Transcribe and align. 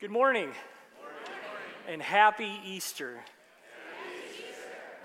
Good 0.00 0.10
morning, 0.10 0.48
and 1.86 2.00
happy 2.00 2.58
Easter. 2.64 3.18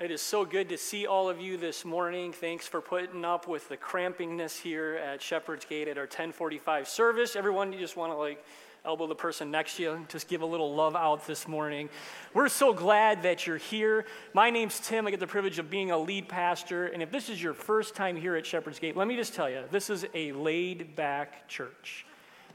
It 0.02 0.10
is 0.10 0.22
so 0.22 0.46
good 0.46 0.70
to 0.70 0.78
see 0.78 1.06
all 1.06 1.28
of 1.28 1.42
you 1.42 1.58
this 1.58 1.84
morning. 1.84 2.32
Thanks 2.32 2.66
for 2.66 2.80
putting 2.80 3.26
up 3.26 3.46
with 3.46 3.68
the 3.68 3.76
crampingness 3.76 4.58
here 4.58 4.96
at 4.96 5.22
Shepherd's 5.22 5.66
Gate 5.66 5.90
at 5.90 5.98
our 5.98 6.06
1045 6.06 6.88
service. 6.88 7.36
Everyone, 7.36 7.74
you 7.74 7.80
just 7.80 7.98
want 7.98 8.14
to 8.14 8.16
like 8.16 8.42
elbow 8.86 9.06
the 9.06 9.16
person 9.16 9.52
next 9.52 9.76
to 9.76 9.84
you, 9.84 10.06
just 10.08 10.30
give 10.30 10.42
a 10.44 10.46
little 10.46 10.74
love 10.74 10.96
out 10.96 11.28
this 11.28 11.46
morning. 11.46 11.90
We're 12.34 12.48
so 12.48 12.72
glad 12.72 13.24
that 13.24 13.46
you're 13.46 13.58
here. 13.58 14.06
My 14.34 14.50
name's 14.50 14.80
Tim. 14.80 15.08
I 15.08 15.12
get 15.12 15.20
the 15.20 15.28
privilege 15.28 15.60
of 15.60 15.70
being 15.70 15.92
a 15.92 15.98
lead 15.98 16.30
pastor. 16.30 16.86
And 16.86 17.04
if 17.04 17.12
this 17.12 17.28
is 17.28 17.44
your 17.44 17.54
first 17.54 17.96
time 17.96 18.16
here 18.16 18.38
at 18.38 18.46
Shepherd's 18.46 18.80
Gate, 18.80 18.96
let 18.96 19.10
me 19.10 19.18
just 19.18 19.34
tell 19.34 19.50
you, 19.50 19.66
this 19.72 19.90
is 19.90 20.06
a 20.14 20.32
laid 20.32 20.96
back 20.96 21.50
church. 21.50 22.06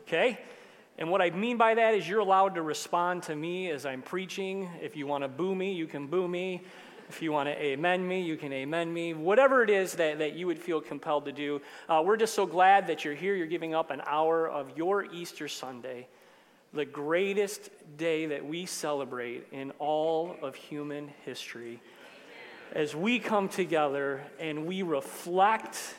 Okay? 0.05 0.39
And 1.01 1.11
what 1.11 1.23
I 1.23 1.31
mean 1.31 1.57
by 1.57 1.75
that 1.75 1.95
is 1.95 2.07
you're 2.07 2.21
allowed 2.21 2.57
to 2.57 2.63
respond 2.63 3.23
to 3.25 3.35
me 3.35 3.71
as 3.71 3.87
I'm 3.87 4.03
preaching. 4.03 4.69
If 4.83 4.97
you 4.97 5.07
want 5.07 5.25
to 5.25 5.29
boo 5.29 5.55
me, 5.55 5.73
you 5.73 5.87
can 5.87 6.07
boo 6.07 6.29
me. 6.29 6.63
If 7.09 7.23
you 7.23 7.33
want 7.33 7.49
to 7.49 7.61
amen 7.61 8.07
me, 8.07 8.21
you 8.21 8.37
can 8.37 8.53
amen 8.53 8.93
me. 8.93 9.15
Whatever 9.15 9.63
it 9.63 9.71
is 9.71 9.95
that, 9.95 10.19
that 10.19 10.35
you 10.35 10.47
would 10.47 10.59
feel 10.59 10.79
compelled 10.79 11.25
to 11.25 11.33
do, 11.33 11.63
uh, 11.89 12.03
we're 12.05 12.19
just 12.19 12.35
so 12.35 12.45
glad 12.45 12.87
that 12.89 13.03
you're 13.03 13.15
here. 13.15 13.35
You're 13.35 13.47
giving 13.47 13.75
up 13.75 13.91
an 13.91 14.03
hour 14.05 14.47
of 14.47 14.77
your 14.77 15.07
Easter 15.07 15.49
Sunday, 15.49 16.07
the 16.75 16.85
greatest 16.85 17.71
day 17.97 18.27
that 18.27 18.45
we 18.45 18.67
celebrate 18.67 19.47
in 19.53 19.71
all 19.79 20.37
of 20.43 20.55
human 20.55 21.11
history. 21.25 21.81
As 22.75 22.95
we 22.95 23.19
come 23.19 23.49
together 23.49 24.23
and 24.39 24.67
we 24.67 24.83
reflect 24.83 25.97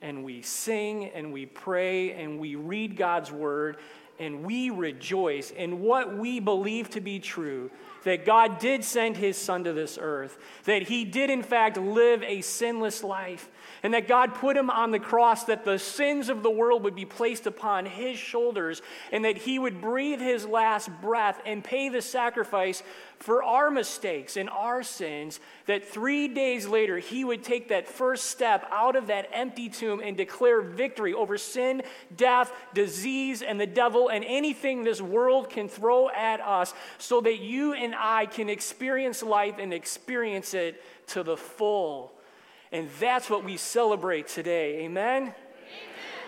and 0.00 0.24
we 0.24 0.40
sing 0.42 1.06
and 1.06 1.32
we 1.32 1.46
pray 1.46 2.12
and 2.12 2.38
we 2.38 2.54
read 2.54 2.96
God's 2.96 3.32
word 3.32 3.78
and 4.18 4.44
we 4.44 4.70
rejoice 4.70 5.50
in 5.50 5.80
what 5.80 6.16
we 6.16 6.40
believe 6.40 6.90
to 6.90 7.00
be 7.00 7.18
true 7.18 7.70
that 8.06 8.24
God 8.24 8.60
did 8.60 8.84
send 8.84 9.16
his 9.16 9.36
son 9.36 9.64
to 9.64 9.72
this 9.72 9.98
earth, 10.00 10.38
that 10.62 10.82
he 10.82 11.04
did, 11.04 11.28
in 11.28 11.42
fact, 11.42 11.76
live 11.76 12.22
a 12.22 12.40
sinless 12.40 13.02
life, 13.02 13.48
and 13.82 13.94
that 13.94 14.06
God 14.06 14.36
put 14.36 14.56
him 14.56 14.70
on 14.70 14.92
the 14.92 15.00
cross 15.00 15.42
that 15.44 15.64
the 15.64 15.76
sins 15.76 16.28
of 16.28 16.44
the 16.44 16.50
world 16.50 16.84
would 16.84 16.94
be 16.94 17.04
placed 17.04 17.48
upon 17.48 17.84
his 17.84 18.16
shoulders, 18.16 18.80
and 19.10 19.24
that 19.24 19.38
he 19.38 19.58
would 19.58 19.80
breathe 19.80 20.20
his 20.20 20.46
last 20.46 20.88
breath 21.00 21.42
and 21.44 21.64
pay 21.64 21.88
the 21.88 22.00
sacrifice 22.00 22.84
for 23.18 23.42
our 23.42 23.70
mistakes 23.70 24.36
and 24.36 24.48
our 24.50 24.84
sins, 24.84 25.40
that 25.64 25.84
three 25.84 26.28
days 26.28 26.68
later 26.68 26.98
he 26.98 27.24
would 27.24 27.42
take 27.42 27.70
that 27.70 27.88
first 27.88 28.26
step 28.26 28.68
out 28.70 28.94
of 28.94 29.08
that 29.08 29.28
empty 29.32 29.68
tomb 29.68 30.00
and 30.00 30.16
declare 30.16 30.60
victory 30.60 31.12
over 31.12 31.36
sin, 31.36 31.82
death, 32.14 32.52
disease, 32.72 33.42
and 33.42 33.58
the 33.58 33.66
devil, 33.66 34.10
and 34.10 34.24
anything 34.24 34.84
this 34.84 35.00
world 35.00 35.50
can 35.50 35.68
throw 35.68 36.08
at 36.10 36.40
us, 36.40 36.72
so 36.98 37.20
that 37.20 37.40
you 37.40 37.72
and 37.72 37.95
I 37.98 38.26
can 38.26 38.48
experience 38.48 39.22
life 39.22 39.56
and 39.58 39.72
experience 39.72 40.54
it 40.54 40.82
to 41.08 41.22
the 41.22 41.36
full. 41.36 42.12
And 42.72 42.88
that's 43.00 43.30
what 43.30 43.44
we 43.44 43.56
celebrate 43.56 44.28
today. 44.28 44.84
Amen? 44.84 45.34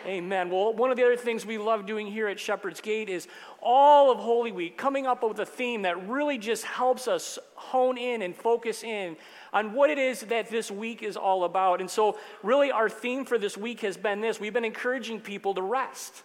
Amen. 0.07 0.49
Well, 0.49 0.73
one 0.73 0.91
of 0.91 0.97
the 0.97 1.05
other 1.05 1.17
things 1.17 1.45
we 1.45 1.59
love 1.59 1.85
doing 1.85 2.07
here 2.07 2.29
at 2.29 2.39
Shepherd's 2.39 2.81
Gate 2.81 3.09
is 3.09 3.27
all 3.61 4.13
of 4.13 4.19
Holy 4.19 4.53
Week 4.53 4.79
coming 4.79 5.07
up 5.07 5.23
with 5.23 5.39
a 5.41 5.47
theme 5.47 5.83
that 5.83 6.09
really 6.09 6.39
just 6.39 6.65
helps 6.65 7.09
us 7.09 7.39
hone 7.57 7.99
in 7.99 8.23
and 8.23 8.35
focus 8.35 8.85
in 8.85 9.17
on 9.53 9.75
what 9.75 9.91
it 9.91 9.99
is 9.99 10.21
that 10.23 10.51
this 10.51 10.71
week 10.71 11.03
is 11.03 11.17
all 11.17 11.45
about. 11.45 11.81
And 11.81 11.91
so, 11.91 12.17
really, 12.43 12.71
our 12.71 12.89
theme 12.89 13.25
for 13.25 13.39
this 13.39 13.57
week 13.57 13.81
has 13.81 13.97
been 13.97 14.21
this 14.21 14.41
we've 14.41 14.55
been 14.55 14.65
encouraging 14.65 15.21
people 15.21 15.55
to 15.55 15.63
rest, 15.63 16.23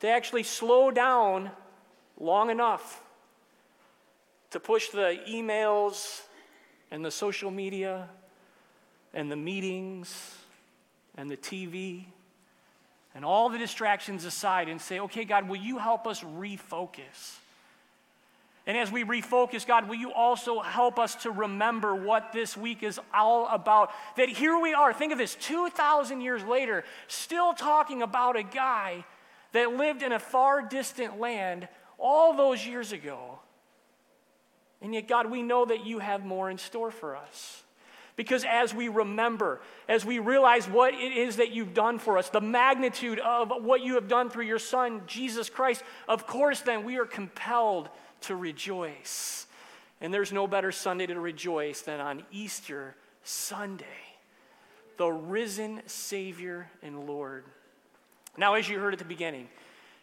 to 0.00 0.08
actually 0.08 0.42
slow 0.42 0.90
down 0.90 1.50
long 2.18 2.50
enough 2.50 3.00
to 4.50 4.60
push 4.60 4.88
the 4.88 5.18
emails 5.28 6.22
and 6.90 7.04
the 7.04 7.10
social 7.10 7.50
media 7.50 8.08
and 9.14 9.30
the 9.30 9.36
meetings 9.36 10.36
and 11.16 11.30
the 11.30 11.36
TV 11.36 12.04
and 13.14 13.24
all 13.24 13.48
the 13.48 13.58
distractions 13.58 14.24
aside 14.24 14.68
and 14.68 14.80
say, 14.80 15.00
okay, 15.00 15.24
God, 15.24 15.48
will 15.48 15.56
you 15.56 15.78
help 15.78 16.06
us 16.06 16.22
refocus? 16.22 17.38
And 18.66 18.76
as 18.76 18.92
we 18.92 19.02
refocus, 19.02 19.66
God, 19.66 19.88
will 19.88 19.96
you 19.96 20.12
also 20.12 20.60
help 20.60 20.98
us 20.98 21.14
to 21.22 21.30
remember 21.30 21.94
what 21.94 22.32
this 22.32 22.54
week 22.54 22.82
is 22.82 23.00
all 23.14 23.48
about? 23.48 23.90
That 24.18 24.28
here 24.28 24.58
we 24.58 24.74
are, 24.74 24.92
think 24.92 25.10
of 25.10 25.18
this, 25.18 25.34
2,000 25.36 26.20
years 26.20 26.44
later, 26.44 26.84
still 27.06 27.54
talking 27.54 28.02
about 28.02 28.36
a 28.36 28.42
guy 28.42 29.06
that 29.52 29.72
lived 29.72 30.02
in 30.02 30.12
a 30.12 30.18
far 30.18 30.60
distant 30.60 31.18
land 31.18 31.66
all 31.98 32.36
those 32.36 32.66
years 32.66 32.92
ago. 32.92 33.38
And 34.80 34.94
yet, 34.94 35.08
God, 35.08 35.30
we 35.30 35.42
know 35.42 35.64
that 35.64 35.84
you 35.84 35.98
have 35.98 36.24
more 36.24 36.50
in 36.50 36.58
store 36.58 36.90
for 36.90 37.16
us. 37.16 37.62
Because 38.16 38.44
as 38.44 38.74
we 38.74 38.88
remember, 38.88 39.60
as 39.88 40.04
we 40.04 40.18
realize 40.18 40.68
what 40.68 40.92
it 40.92 41.12
is 41.12 41.36
that 41.36 41.52
you've 41.52 41.72
done 41.72 42.00
for 42.00 42.18
us, 42.18 42.28
the 42.30 42.40
magnitude 42.40 43.20
of 43.20 43.52
what 43.62 43.80
you 43.80 43.94
have 43.94 44.08
done 44.08 44.28
through 44.28 44.46
your 44.46 44.58
Son, 44.58 45.02
Jesus 45.06 45.48
Christ, 45.48 45.84
of 46.08 46.26
course, 46.26 46.60
then 46.60 46.84
we 46.84 46.98
are 46.98 47.04
compelled 47.04 47.88
to 48.22 48.34
rejoice. 48.34 49.46
And 50.00 50.12
there's 50.12 50.32
no 50.32 50.48
better 50.48 50.72
Sunday 50.72 51.06
to 51.06 51.20
rejoice 51.20 51.82
than 51.82 52.00
on 52.00 52.24
Easter 52.32 52.96
Sunday, 53.22 53.84
the 54.96 55.08
risen 55.08 55.82
Savior 55.86 56.68
and 56.82 57.06
Lord. 57.06 57.44
Now, 58.36 58.54
as 58.54 58.68
you 58.68 58.80
heard 58.80 58.94
at 58.94 58.98
the 58.98 59.04
beginning, 59.04 59.48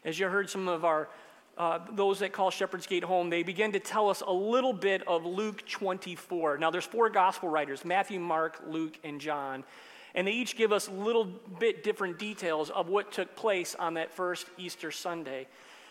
as 0.05 0.17
you 0.17 0.27
heard 0.27 0.49
some 0.49 0.69
of 0.69 0.85
our 0.85 1.09
uh, 1.57 1.79
those 1.93 2.19
that 2.19 2.33
call 2.33 2.51
Shepherd's 2.51 2.85
Gate 2.85 3.03
home, 3.03 3.29
they 3.29 3.43
begin 3.43 3.71
to 3.71 3.79
tell 3.79 4.09
us 4.09 4.21
a 4.25 4.31
little 4.31 4.73
bit 4.73 5.07
of 5.07 5.25
Luke 5.25 5.66
24. 5.67 6.57
Now, 6.57 6.69
there's 6.69 6.85
four 6.85 7.09
gospel 7.09 7.49
writers 7.49 7.85
Matthew, 7.85 8.19
Mark, 8.19 8.61
Luke, 8.67 8.97
and 9.03 9.21
John. 9.21 9.63
And 10.13 10.25
they 10.25 10.31
each 10.31 10.55
give 10.55 10.71
us 10.71 10.88
little 10.89 11.25
bit 11.25 11.83
different 11.83 12.17
details 12.17 12.69
of 12.69 12.88
what 12.88 13.11
took 13.11 13.35
place 13.35 13.75
on 13.75 13.95
that 13.95 14.13
first 14.13 14.47
Easter 14.57 14.89
Sunday. 14.89 15.45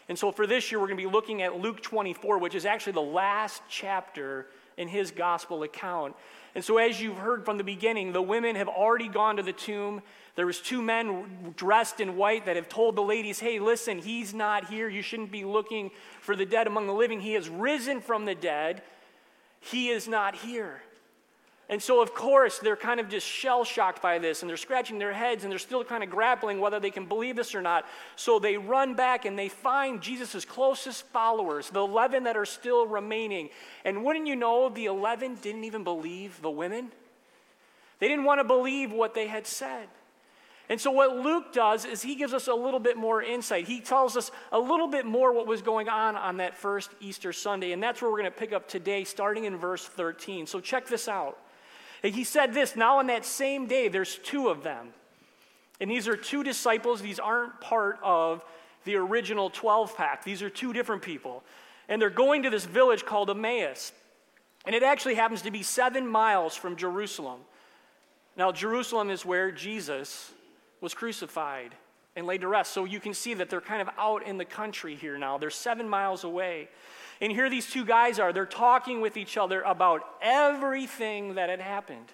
And 0.08 0.18
so 0.18 0.32
for 0.32 0.46
this 0.46 0.70
year, 0.70 0.80
we're 0.80 0.86
going 0.86 0.98
to 0.98 1.06
be 1.06 1.10
looking 1.10 1.42
at 1.42 1.58
Luke 1.60 1.82
24, 1.82 2.38
which 2.38 2.54
is 2.54 2.66
actually 2.66 2.94
the 2.94 3.02
last 3.02 3.62
chapter 3.68 4.46
in 4.76 4.88
his 4.88 5.10
gospel 5.10 5.62
account. 5.62 6.14
And 6.54 6.64
so, 6.64 6.78
as 6.78 7.00
you've 7.00 7.18
heard 7.18 7.44
from 7.44 7.58
the 7.58 7.64
beginning, 7.64 8.12
the 8.12 8.22
women 8.22 8.54
have 8.54 8.68
already 8.68 9.08
gone 9.08 9.36
to 9.36 9.42
the 9.42 9.52
tomb. 9.52 10.02
There 10.36 10.46
was 10.46 10.60
two 10.60 10.82
men 10.82 11.52
dressed 11.56 12.00
in 12.00 12.16
white 12.16 12.46
that 12.46 12.56
have 12.56 12.68
told 12.68 12.94
the 12.94 13.02
ladies, 13.02 13.40
"Hey, 13.40 13.58
listen, 13.58 13.98
he's 13.98 14.32
not 14.32 14.66
here. 14.66 14.88
You 14.88 15.02
shouldn't 15.02 15.32
be 15.32 15.44
looking 15.44 15.90
for 16.20 16.36
the 16.36 16.46
dead 16.46 16.66
among 16.66 16.86
the 16.86 16.94
living. 16.94 17.20
He 17.20 17.34
has 17.34 17.48
risen 17.48 18.00
from 18.00 18.24
the 18.24 18.34
dead. 18.34 18.82
He 19.60 19.90
is 19.90 20.06
not 20.06 20.36
here." 20.36 20.82
And 21.70 21.82
so, 21.82 22.02
of 22.02 22.12
course, 22.12 22.58
they're 22.58 22.76
kind 22.76 23.00
of 23.00 23.08
just 23.08 23.26
shell 23.26 23.64
shocked 23.64 24.02
by 24.02 24.18
this 24.18 24.42
and 24.42 24.50
they're 24.50 24.56
scratching 24.58 24.98
their 24.98 25.14
heads 25.14 25.44
and 25.44 25.50
they're 25.50 25.58
still 25.58 25.82
kind 25.82 26.04
of 26.04 26.10
grappling 26.10 26.60
whether 26.60 26.78
they 26.78 26.90
can 26.90 27.06
believe 27.06 27.36
this 27.36 27.54
or 27.54 27.62
not. 27.62 27.86
So 28.16 28.38
they 28.38 28.58
run 28.58 28.94
back 28.94 29.24
and 29.24 29.38
they 29.38 29.48
find 29.48 30.02
Jesus' 30.02 30.44
closest 30.44 31.06
followers, 31.06 31.70
the 31.70 31.80
11 31.80 32.24
that 32.24 32.36
are 32.36 32.44
still 32.44 32.86
remaining. 32.86 33.48
And 33.84 34.04
wouldn't 34.04 34.26
you 34.26 34.36
know, 34.36 34.68
the 34.68 34.84
11 34.86 35.36
didn't 35.36 35.64
even 35.64 35.84
believe 35.84 36.40
the 36.42 36.50
women? 36.50 36.92
They 37.98 38.08
didn't 38.08 38.24
want 38.24 38.40
to 38.40 38.44
believe 38.44 38.92
what 38.92 39.14
they 39.14 39.26
had 39.26 39.46
said. 39.46 39.88
And 40.68 40.80
so, 40.80 40.90
what 40.90 41.16
Luke 41.16 41.52
does 41.52 41.84
is 41.84 42.02
he 42.02 42.14
gives 42.14 42.32
us 42.32 42.48
a 42.48 42.54
little 42.54 42.80
bit 42.80 42.96
more 42.96 43.22
insight. 43.22 43.66
He 43.66 43.80
tells 43.80 44.16
us 44.16 44.30
a 44.50 44.58
little 44.58 44.88
bit 44.88 45.04
more 45.04 45.32
what 45.32 45.46
was 45.46 45.60
going 45.60 45.90
on 45.90 46.16
on 46.16 46.38
that 46.38 46.56
first 46.56 46.90
Easter 47.00 47.34
Sunday. 47.34 47.72
And 47.72 47.82
that's 47.82 48.00
where 48.00 48.10
we're 48.10 48.18
going 48.18 48.32
to 48.32 48.38
pick 48.38 48.52
up 48.52 48.66
today, 48.66 49.04
starting 49.04 49.44
in 49.44 49.58
verse 49.58 49.84
13. 49.86 50.46
So, 50.46 50.60
check 50.60 50.86
this 50.86 51.06
out. 51.06 51.38
He 52.12 52.24
said 52.24 52.52
this 52.52 52.76
now 52.76 52.98
on 52.98 53.06
that 53.06 53.24
same 53.24 53.66
day, 53.66 53.88
there's 53.88 54.16
two 54.16 54.48
of 54.48 54.62
them. 54.62 54.88
And 55.80 55.90
these 55.90 56.06
are 56.06 56.16
two 56.16 56.42
disciples. 56.42 57.00
These 57.00 57.18
aren't 57.18 57.60
part 57.60 57.98
of 58.02 58.44
the 58.84 58.96
original 58.96 59.48
12 59.48 59.96
pack, 59.96 60.24
these 60.24 60.42
are 60.42 60.50
two 60.50 60.72
different 60.74 61.02
people. 61.02 61.42
And 61.88 62.00
they're 62.00 62.10
going 62.10 62.42
to 62.42 62.50
this 62.50 62.66
village 62.66 63.04
called 63.04 63.30
Emmaus. 63.30 63.92
And 64.66 64.74
it 64.74 64.82
actually 64.82 65.14
happens 65.14 65.42
to 65.42 65.50
be 65.50 65.62
seven 65.62 66.06
miles 66.06 66.54
from 66.54 66.76
Jerusalem. 66.76 67.40
Now, 68.36 68.52
Jerusalem 68.52 69.10
is 69.10 69.24
where 69.24 69.50
Jesus 69.50 70.30
was 70.80 70.94
crucified 70.94 71.74
and 72.16 72.26
laid 72.26 72.40
to 72.42 72.48
rest. 72.48 72.72
So 72.72 72.84
you 72.84 73.00
can 73.00 73.14
see 73.14 73.34
that 73.34 73.50
they're 73.50 73.60
kind 73.60 73.82
of 73.82 73.90
out 73.98 74.26
in 74.26 74.38
the 74.38 74.44
country 74.44 74.94
here 74.94 75.18
now. 75.18 75.38
They're 75.38 75.50
seven 75.50 75.88
miles 75.88 76.24
away. 76.24 76.68
And 77.20 77.32
here 77.32 77.48
these 77.48 77.70
two 77.70 77.84
guys 77.84 78.18
are. 78.18 78.32
They're 78.32 78.46
talking 78.46 79.00
with 79.00 79.16
each 79.16 79.36
other 79.36 79.62
about 79.62 80.04
everything 80.20 81.34
that 81.34 81.48
had 81.48 81.60
happened. 81.60 82.06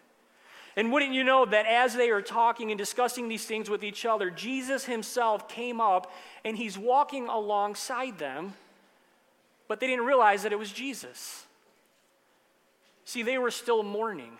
And 0.76 0.92
wouldn't 0.92 1.12
you 1.12 1.24
know 1.24 1.44
that 1.46 1.66
as 1.66 1.94
they 1.94 2.10
are 2.10 2.22
talking 2.22 2.70
and 2.70 2.78
discussing 2.78 3.28
these 3.28 3.44
things 3.44 3.68
with 3.68 3.82
each 3.82 4.06
other, 4.06 4.30
Jesus 4.30 4.84
himself 4.84 5.48
came 5.48 5.80
up 5.80 6.12
and 6.44 6.56
he's 6.56 6.78
walking 6.78 7.28
alongside 7.28 8.18
them, 8.18 8.54
but 9.68 9.80
they 9.80 9.86
didn't 9.88 10.06
realize 10.06 10.44
that 10.44 10.52
it 10.52 10.58
was 10.58 10.72
Jesus. 10.72 11.44
See, 13.04 13.22
they 13.22 13.38
were 13.38 13.50
still 13.50 13.82
mourning. 13.82 14.38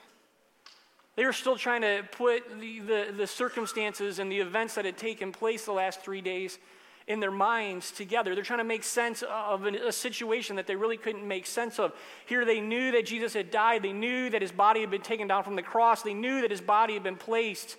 They 1.21 1.27
were 1.27 1.35
still 1.35 1.59
trying 1.59 1.83
to 1.83 2.03
put 2.13 2.45
the, 2.63 2.79
the, 2.79 3.15
the 3.15 3.27
circumstances 3.27 4.21
and 4.21 4.33
the 4.33 4.41
events 4.41 4.77
that 4.77 4.87
had 4.87 4.97
taken 4.97 5.33
place 5.33 5.67
the 5.67 5.73
last 5.73 6.01
three 6.01 6.23
days 6.23 6.59
in 7.07 7.21
their 7.21 7.31
minds 7.31 7.91
together. 7.91 8.35
They're 8.35 8.43
trying 8.43 8.61
to 8.61 8.65
make 8.65 8.83
sense 8.83 9.23
of 9.29 9.67
a 9.67 9.93
situation 9.93 10.57
that 10.57 10.67
they 10.67 10.77
really 10.77 10.97
couldn't 10.97 11.29
make 11.29 11.45
sense 11.47 11.79
of. 11.79 11.93
Here 12.25 12.47
they 12.47 12.59
knew 12.59 12.93
that 12.93 13.05
Jesus 13.05 13.35
had 13.35 13.51
died, 13.51 13.83
they 13.83 13.93
knew 13.93 14.31
that 14.31 14.41
his 14.41 14.51
body 14.51 14.81
had 14.81 14.91
been 14.91 15.03
taken 15.03 15.29
down 15.29 15.45
from 15.45 15.57
the 15.57 15.63
cross, 15.63 16.01
they 16.01 16.15
knew 16.15 16.41
that 16.41 16.51
his 16.51 16.63
body 16.63 16.95
had 16.95 17.03
been 17.03 17.17
placed 17.17 17.77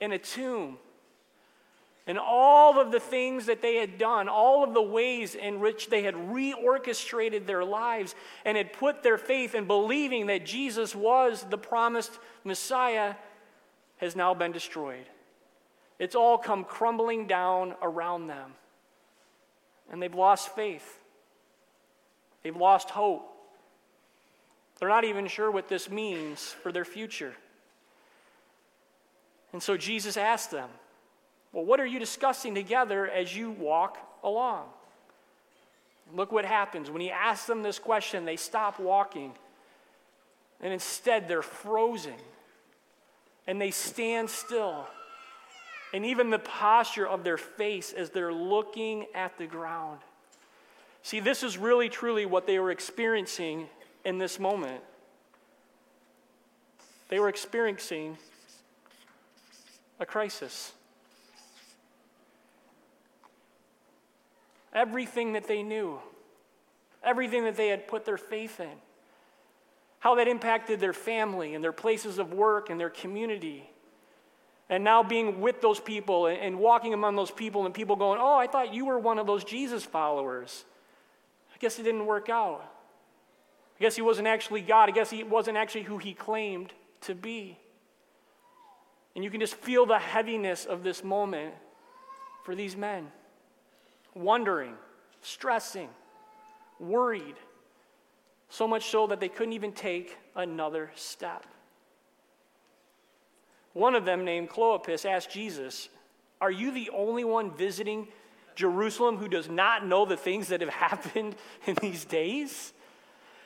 in 0.00 0.12
a 0.12 0.18
tomb. 0.18 0.78
And 2.06 2.18
all 2.18 2.78
of 2.78 2.92
the 2.92 3.00
things 3.00 3.46
that 3.46 3.62
they 3.62 3.76
had 3.76 3.98
done, 3.98 4.28
all 4.28 4.62
of 4.62 4.74
the 4.74 4.82
ways 4.82 5.34
in 5.34 5.58
which 5.58 5.88
they 5.88 6.02
had 6.02 6.14
reorchestrated 6.14 7.46
their 7.46 7.64
lives 7.64 8.14
and 8.44 8.56
had 8.56 8.72
put 8.72 9.02
their 9.02 9.18
faith 9.18 9.56
in 9.56 9.66
believing 9.66 10.26
that 10.26 10.46
Jesus 10.46 10.94
was 10.94 11.44
the 11.50 11.58
promised 11.58 12.12
Messiah, 12.44 13.16
has 13.96 14.14
now 14.14 14.34
been 14.34 14.52
destroyed. 14.52 15.06
It's 15.98 16.14
all 16.14 16.38
come 16.38 16.64
crumbling 16.64 17.26
down 17.26 17.74
around 17.82 18.28
them. 18.28 18.52
And 19.90 20.02
they've 20.02 20.14
lost 20.14 20.54
faith, 20.54 21.00
they've 22.42 22.56
lost 22.56 22.90
hope. 22.90 23.32
They're 24.78 24.88
not 24.90 25.04
even 25.04 25.26
sure 25.26 25.50
what 25.50 25.68
this 25.68 25.88
means 25.88 26.54
for 26.62 26.70
their 26.70 26.84
future. 26.84 27.34
And 29.54 29.62
so 29.62 29.78
Jesus 29.78 30.18
asked 30.18 30.50
them, 30.50 30.68
Well, 31.56 31.64
what 31.64 31.80
are 31.80 31.86
you 31.86 31.98
discussing 31.98 32.54
together 32.54 33.08
as 33.08 33.34
you 33.34 33.50
walk 33.50 33.96
along? 34.22 34.66
Look 36.14 36.30
what 36.30 36.44
happens. 36.44 36.90
When 36.90 37.00
he 37.00 37.10
asks 37.10 37.46
them 37.46 37.62
this 37.62 37.78
question, 37.78 38.26
they 38.26 38.36
stop 38.36 38.78
walking. 38.78 39.32
And 40.60 40.70
instead, 40.70 41.28
they're 41.28 41.40
frozen. 41.40 42.12
And 43.46 43.58
they 43.58 43.70
stand 43.70 44.28
still 44.28 44.86
and 45.94 46.04
even 46.04 46.28
the 46.28 46.38
posture 46.38 47.08
of 47.08 47.24
their 47.24 47.38
face 47.38 47.94
as 47.94 48.10
they're 48.10 48.34
looking 48.34 49.06
at 49.14 49.38
the 49.38 49.46
ground. 49.46 50.00
See, 51.02 51.20
this 51.20 51.42
is 51.42 51.56
really 51.56 51.88
truly 51.88 52.26
what 52.26 52.46
they 52.46 52.58
were 52.58 52.70
experiencing 52.70 53.66
in 54.04 54.18
this 54.18 54.38
moment. 54.38 54.82
They 57.08 57.18
were 57.18 57.30
experiencing 57.30 58.18
a 59.98 60.04
crisis. 60.04 60.74
Everything 64.76 65.32
that 65.32 65.48
they 65.48 65.64
knew, 65.64 65.98
everything 67.02 67.42
that 67.44 67.56
they 67.56 67.68
had 67.68 67.88
put 67.88 68.04
their 68.04 68.18
faith 68.18 68.60
in, 68.60 68.70
how 69.98 70.14
that 70.14 70.28
impacted 70.28 70.78
their 70.78 70.92
family 70.92 71.54
and 71.54 71.64
their 71.64 71.72
places 71.72 72.18
of 72.18 72.32
work 72.32 72.70
and 72.70 72.78
their 72.78 72.90
community 72.90 73.68
and 74.68 74.82
now 74.82 75.02
being 75.02 75.40
with 75.40 75.60
those 75.60 75.78
people 75.78 76.26
and, 76.26 76.58
walking 76.58 76.92
among 76.92 77.14
those 77.14 77.30
people, 77.30 77.66
and 77.66 77.74
people 77.74 77.96
going, 77.96 78.18
Oh, 78.20 78.36
I 78.36 78.46
thought 78.46 78.74
you 78.74 78.86
were 78.86 78.98
one 78.98 79.18
of 79.18 79.26
those 79.26 79.44
Jesus 79.44 79.84
followers. 79.84 80.64
I 81.54 81.58
guess 81.58 81.78
it 81.78 81.84
didn't 81.84 82.06
work 82.06 82.28
out. 82.28 82.62
I 83.78 83.82
guess 83.82 83.94
he 83.94 84.02
wasn't 84.02 84.26
actually 84.26 84.62
God. 84.62 84.88
I 84.88 84.92
guess 84.92 85.10
he 85.10 85.22
wasn't 85.22 85.56
actually 85.56 85.82
who 85.82 85.98
he 85.98 86.14
claimed 86.14 86.72
to 87.02 87.14
be. 87.14 87.58
And 89.14 89.22
you 89.22 89.30
can 89.30 89.40
just 89.40 89.54
feel 89.54 89.86
the 89.86 89.98
heaviness 89.98 90.66
of 90.66 90.82
this 90.82 91.04
moment 91.04 91.54
for 92.44 92.54
these 92.54 92.76
men 92.76 93.10
wondering, 94.16 94.74
stressing, 95.20 95.88
worried, 96.80 97.36
so 98.48 98.66
much 98.66 98.90
so 98.90 99.06
that 99.08 99.20
they 99.20 99.28
couldn't 99.28 99.52
even 99.52 99.72
take 99.72 100.16
another 100.34 100.90
step. 100.94 101.44
One 103.72 103.94
of 103.94 104.04
them, 104.04 104.24
named 104.24 104.48
Cleopas, 104.48 105.04
asked 105.04 105.30
Jesus, 105.30 105.90
Are 106.40 106.50
you 106.50 106.70
the 106.70 106.90
only 106.94 107.24
one 107.24 107.54
visiting 107.54 108.08
Jerusalem 108.54 109.18
who 109.18 109.28
does 109.28 109.50
not 109.50 109.86
know 109.86 110.06
the 110.06 110.16
things 110.16 110.48
that 110.48 110.62
have 110.62 110.70
happened 110.70 111.36
in 111.66 111.74
these 111.74 112.04
days? 112.04 112.72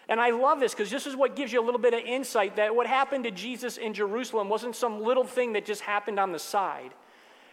And 0.08 0.20
I 0.20 0.30
love 0.30 0.58
this 0.58 0.74
because 0.74 0.90
this 0.90 1.06
is 1.06 1.14
what 1.14 1.36
gives 1.36 1.52
you 1.52 1.60
a 1.60 1.64
little 1.64 1.80
bit 1.80 1.94
of 1.94 2.00
insight 2.00 2.56
that 2.56 2.74
what 2.74 2.86
happened 2.86 3.24
to 3.24 3.30
Jesus 3.30 3.76
in 3.76 3.94
Jerusalem 3.94 4.48
wasn't 4.48 4.74
some 4.74 5.02
little 5.02 5.24
thing 5.24 5.52
that 5.52 5.64
just 5.64 5.82
happened 5.82 6.18
on 6.18 6.32
the 6.32 6.38
side. 6.38 6.92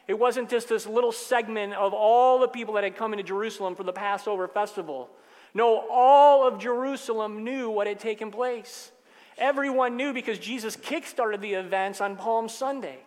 It 0.07 0.17
wasn't 0.17 0.49
just 0.49 0.69
this 0.69 0.87
little 0.87 1.11
segment 1.11 1.73
of 1.73 1.93
all 1.93 2.39
the 2.39 2.47
people 2.47 2.75
that 2.75 2.83
had 2.83 2.95
come 2.95 3.13
into 3.13 3.23
Jerusalem 3.23 3.75
for 3.75 3.83
the 3.83 3.93
Passover 3.93 4.47
festival. 4.47 5.09
No, 5.53 5.85
all 5.89 6.47
of 6.47 6.59
Jerusalem 6.59 7.43
knew 7.43 7.69
what 7.69 7.87
had 7.87 7.99
taken 7.99 8.31
place. 8.31 8.91
Everyone 9.37 9.97
knew 9.97 10.13
because 10.13 10.39
Jesus 10.39 10.77
kickstarted 10.77 11.41
the 11.41 11.53
events 11.53 11.99
on 12.01 12.15
Palm 12.15 12.47
Sunday. 12.47 12.99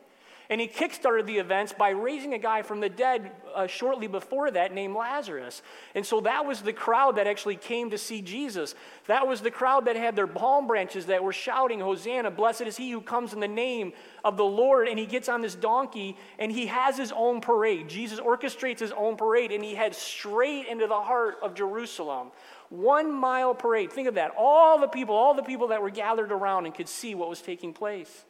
And 0.51 0.61
he 0.61 0.67
kickstarted 0.67 1.27
the 1.27 1.39
events 1.39 1.73
by 1.73 1.91
raising 1.91 2.35
a 2.35 2.39
guy 2.39 2.63
from 2.63 2.81
the 2.81 2.89
dead 2.89 3.31
uh, 3.55 3.69
shortly 3.69 4.09
before 4.09 4.51
that 4.51 4.75
named 4.75 4.97
Lazarus. 4.97 5.63
And 5.95 6.05
so 6.05 6.21
that 6.23 6.45
was 6.45 6.61
the 6.61 6.73
crowd 6.73 7.17
that 7.17 7.29
actually 7.29 7.55
came 7.55 7.91
to 7.91 7.99
see 7.99 8.21
Jesus. 8.21 8.75
That 9.07 9.29
was 9.29 9.43
the 9.43 9.53
crowd 9.53 9.85
that 9.85 9.95
had 9.95 10.17
their 10.17 10.27
palm 10.27 10.67
branches 10.67 11.07
that 11.07 11.23
were 11.23 11.33
shouting, 11.33 11.79
Hosanna, 11.79 12.33
blessed 12.33 12.63
is 12.63 12.77
he 12.77 12.91
who 12.91 13.01
comes 13.01 13.33
in 13.33 13.39
the 13.39 13.47
name 13.47 13.93
of 14.25 14.37
the 14.37 14.45
Lord. 14.45 14.89
And 14.89 14.99
he 14.99 15.07
gets 15.07 15.29
on 15.29 15.41
this 15.41 15.55
donkey 15.55 16.17
and 16.37 16.51
he 16.51 16.67
has 16.67 16.99
his 16.99 17.13
own 17.13 17.41
parade. 17.41 17.89
Jesus 17.89 18.19
orchestrates 18.19 18.81
his 18.81 18.91
own 18.91 19.17
parade 19.17 19.53
and 19.53 19.63
he 19.63 19.77
heads 19.77 19.99
straight 19.99 20.67
into 20.67 20.89
the 20.89 21.01
heart 21.01 21.37
of 21.43 21.55
Jerusalem. 21.55 22.33
One 22.71 23.13
mile 23.13 23.55
parade. 23.55 23.93
Think 23.93 24.09
of 24.09 24.15
that. 24.17 24.33
All 24.37 24.81
the 24.81 24.89
people, 24.89 25.15
all 25.15 25.35
the 25.35 25.45
people 25.45 25.69
that 25.69 25.81
were 25.81 25.91
gathered 25.91 26.33
around 26.33 26.67
and 26.67 26.75
could 26.75 26.89
see 26.89 27.15
what 27.15 27.29
was 27.29 27.41
taking 27.41 27.73
place. 27.73 28.25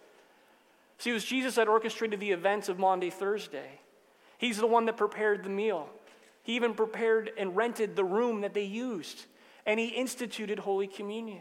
See, 1.00 1.08
it 1.08 1.14
was 1.14 1.24
Jesus 1.24 1.54
that 1.54 1.66
orchestrated 1.66 2.20
the 2.20 2.30
events 2.30 2.68
of 2.68 2.78
Maundy, 2.78 3.08
Thursday. 3.08 3.80
He's 4.36 4.58
the 4.58 4.66
one 4.66 4.84
that 4.84 4.98
prepared 4.98 5.42
the 5.42 5.48
meal. 5.48 5.88
He 6.42 6.54
even 6.56 6.74
prepared 6.74 7.30
and 7.38 7.56
rented 7.56 7.96
the 7.96 8.04
room 8.04 8.42
that 8.42 8.52
they 8.52 8.64
used. 8.64 9.24
And 9.64 9.80
he 9.80 9.88
instituted 9.88 10.58
Holy 10.58 10.86
Communion. 10.86 11.40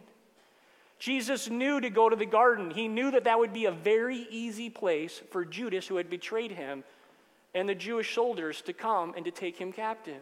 Jesus 0.98 1.50
knew 1.50 1.82
to 1.82 1.90
go 1.90 2.08
to 2.08 2.16
the 2.16 2.26
garden. 2.26 2.72
He 2.72 2.88
knew 2.88 3.12
that 3.12 3.26
that 3.26 3.38
would 3.38 3.52
be 3.52 3.66
a 3.66 3.72
very 3.72 4.28
easy 4.30 4.70
place 4.70 5.22
for 5.30 5.44
Judas, 5.44 5.88
who 5.88 5.98
had 5.98 6.10
betrayed 6.10 6.54
him, 6.54 6.86
and 7.54 7.68
the 7.68 7.76
Jewish 7.76 8.16
soldiers 8.16 8.62
to 8.62 8.72
come 8.72 9.14
and 9.14 9.26
to 9.26 9.32
take 9.32 9.58
him 9.58 9.74
captive. 9.74 10.22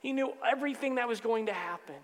He 0.00 0.14
knew 0.14 0.32
everything 0.50 0.94
that 0.94 1.08
was 1.08 1.20
going 1.20 1.44
to 1.44 1.52
happen. 1.52 1.96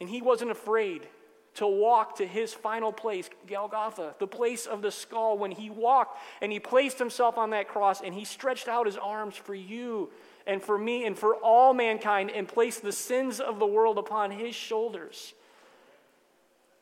And 0.00 0.08
he 0.08 0.22
wasn't 0.22 0.52
afraid 0.52 1.08
to 1.56 1.66
walk 1.66 2.16
to 2.16 2.26
his 2.26 2.52
final 2.52 2.92
place, 2.92 3.28
Golgotha, 3.46 4.14
the 4.18 4.26
place 4.26 4.66
of 4.66 4.82
the 4.82 4.90
skull, 4.90 5.38
when 5.38 5.50
he 5.50 5.70
walked 5.70 6.18
and 6.40 6.52
he 6.52 6.60
placed 6.60 6.98
himself 6.98 7.38
on 7.38 7.50
that 7.50 7.68
cross 7.68 8.02
and 8.02 8.14
he 8.14 8.24
stretched 8.24 8.68
out 8.68 8.86
his 8.86 8.96
arms 8.96 9.36
for 9.36 9.54
you 9.54 10.10
and 10.46 10.62
for 10.62 10.78
me 10.78 11.06
and 11.06 11.18
for 11.18 11.34
all 11.36 11.74
mankind 11.74 12.30
and 12.30 12.46
placed 12.46 12.82
the 12.82 12.92
sins 12.92 13.40
of 13.40 13.58
the 13.58 13.66
world 13.66 13.98
upon 13.98 14.30
his 14.30 14.54
shoulders, 14.54 15.34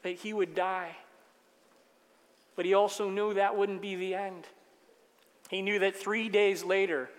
that 0.02 0.16
he 0.16 0.32
would 0.32 0.54
die. 0.54 0.96
But 2.56 2.64
he 2.64 2.74
also 2.74 3.10
knew 3.10 3.34
that 3.34 3.56
wouldn't 3.56 3.80
be 3.80 3.94
the 3.94 4.14
end. 4.14 4.44
He 5.50 5.62
knew 5.62 5.78
that 5.78 5.96
three 5.96 6.28
days 6.28 6.64
later, 6.64 7.10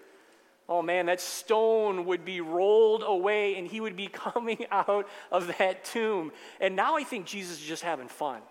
Oh 0.67 0.81
man, 0.81 1.05
that 1.05 1.21
stone 1.21 2.05
would 2.05 2.25
be 2.25 2.41
rolled 2.41 3.03
away 3.05 3.55
and 3.55 3.67
he 3.67 3.79
would 3.79 3.95
be 3.95 4.07
coming 4.13 4.65
out 4.71 5.07
of 5.31 5.55
that 5.59 5.85
tomb. 5.85 6.31
And 6.59 6.75
now 6.75 6.95
I 6.95 7.03
think 7.03 7.25
Jesus 7.25 7.59
is 7.59 7.65
just 7.65 7.83
having 7.83 8.07
fun. 8.07 8.41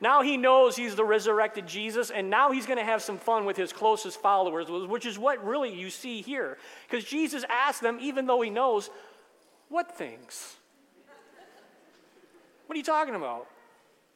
Now 0.00 0.22
he 0.22 0.36
knows 0.36 0.76
he's 0.76 0.94
the 0.94 1.04
resurrected 1.04 1.66
Jesus, 1.66 2.10
and 2.10 2.30
now 2.30 2.52
he's 2.52 2.66
going 2.66 2.78
to 2.78 2.84
have 2.84 3.02
some 3.02 3.18
fun 3.18 3.44
with 3.44 3.56
his 3.56 3.72
closest 3.72 4.20
followers, 4.20 4.68
which 4.70 5.04
is 5.04 5.18
what 5.18 5.44
really 5.44 5.74
you 5.74 5.90
see 5.90 6.22
here. 6.22 6.56
Because 6.88 7.04
Jesus 7.04 7.44
asked 7.48 7.82
them, 7.82 7.98
even 8.00 8.26
though 8.26 8.40
he 8.40 8.50
knows, 8.50 8.90
what 9.68 9.96
things? 9.96 10.56
What 12.66 12.74
are 12.74 12.78
you 12.78 12.84
talking 12.84 13.14
about? 13.14 13.46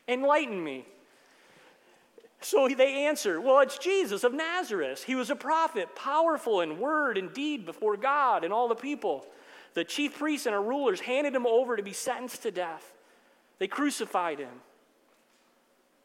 Enlighten 0.07 0.63
me. 0.63 0.85
So 2.45 2.69
they 2.69 3.07
answer, 3.07 3.41
Well, 3.41 3.61
it's 3.61 3.79
Jesus 3.79 4.25
of 4.25 4.35
Nazareth. 4.35 5.05
He 5.05 5.15
was 5.15 5.31
a 5.31 5.37
prophet, 5.37 5.95
powerful 5.95 6.61
in 6.61 6.79
word 6.79 7.17
and 7.17 7.33
deed 7.33 7.65
before 7.65 7.97
God 7.97 8.45
and 8.45 8.53
all 8.53 8.69
the 8.69 8.75
people. 8.75 9.27
The 9.75 9.85
chief 9.85 10.19
priests 10.19 10.47
and 10.47 10.55
our 10.55 10.63
rulers 10.63 11.01
handed 11.01 11.35
him 11.35 11.47
over 11.47 11.77
to 11.77 11.83
be 11.83 11.93
sentenced 11.93 12.43
to 12.43 12.51
death. 12.51 12.95
They 13.59 13.69
crucified 13.69 14.39
him. 14.39 14.61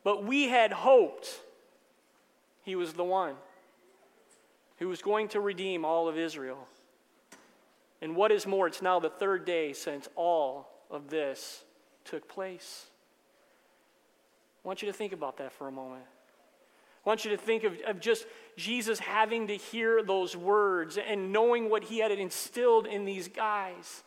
But 0.04 0.24
we 0.24 0.48
had 0.48 0.72
hoped 0.72 1.42
he 2.64 2.76
was 2.76 2.94
the 2.94 3.04
one 3.04 3.36
who 4.78 4.88
was 4.88 5.02
going 5.02 5.30
to 5.30 5.42
redeem 5.42 5.84
all 5.84 6.08
of 6.08 6.18
Israel. 6.18 6.68
And 8.02 8.16
what 8.16 8.32
is 8.32 8.46
more, 8.46 8.68
it's 8.68 8.82
now 8.82 9.00
the 9.00 9.10
third 9.10 9.44
day 9.44 9.74
since 9.74 10.08
all 10.16 10.70
of 10.92 11.10
this 11.10 11.64
took 12.06 12.28
place. 12.30 12.86
I 14.64 14.68
want 14.68 14.82
you 14.82 14.86
to 14.88 14.94
think 14.94 15.14
about 15.14 15.38
that 15.38 15.52
for 15.52 15.68
a 15.68 15.72
moment. 15.72 16.04
I 17.08 17.10
want 17.10 17.24
you 17.24 17.32
to 17.32 17.38
think 17.38 17.64
of, 17.64 17.80
of 17.88 18.02
just 18.02 18.26
Jesus 18.58 19.00
having 19.00 19.48
to 19.48 19.56
hear 19.56 20.04
those 20.04 20.36
words 20.36 20.98
and 20.98 21.32
knowing 21.32 21.70
what 21.70 21.86
he 21.86 22.00
had 22.00 22.12
instilled 22.12 22.86
in 22.86 23.06
these 23.06 23.30
guys. 23.30 24.04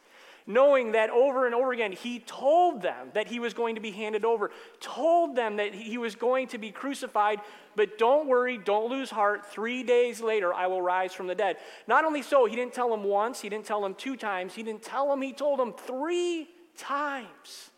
knowing 0.47 0.92
that 0.92 1.11
over 1.11 1.47
and 1.47 1.54
over 1.54 1.73
again, 1.73 1.92
he 1.92 2.19
told 2.19 2.83
them 2.83 3.09
that 3.14 3.28
he 3.28 3.38
was 3.38 3.54
going 3.54 3.76
to 3.76 3.80
be 3.80 3.90
handed 3.90 4.25
over, 4.25 4.50
told 4.80 5.37
them 5.37 5.57
that 5.57 5.75
he 5.75 5.99
was 5.99 6.14
going 6.14 6.49
to 6.49 6.59
be 6.59 6.71
crucified, 6.71 7.40
but 7.76 7.99
don't 7.99 8.26
worry, 8.26 8.59
don't 8.59 8.90
lose 8.90 9.11
heart. 9.11 9.47
Three 9.47 9.83
days 9.83 10.21
later, 10.21 10.52
I 10.52 10.66
will 10.66 10.83
rise 10.83 11.14
from 11.14 11.26
the 11.26 11.35
dead. 11.35 11.57
Not 11.87 12.04
only 12.04 12.23
so, 12.23 12.47
he 12.47 12.57
didn't 12.57 12.75
tell 12.75 12.90
them 12.90 13.04
once, 13.04 13.40
he 13.40 13.49
didn't 13.49 13.66
tell 13.66 13.80
them 13.80 13.95
two 13.95 14.16
times, 14.16 14.54
he 14.54 14.62
didn't 14.62 14.83
tell 14.83 15.09
them, 15.09 15.23
he 15.23 15.33
told 15.33 15.59
them 15.59 15.73
three 15.73 16.49
times. 16.76 17.71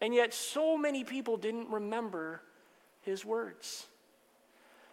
And 0.00 0.14
yet, 0.14 0.34
so 0.34 0.76
many 0.76 1.04
people 1.04 1.36
didn't 1.36 1.70
remember 1.70 2.42
his 3.02 3.24
words. 3.24 3.86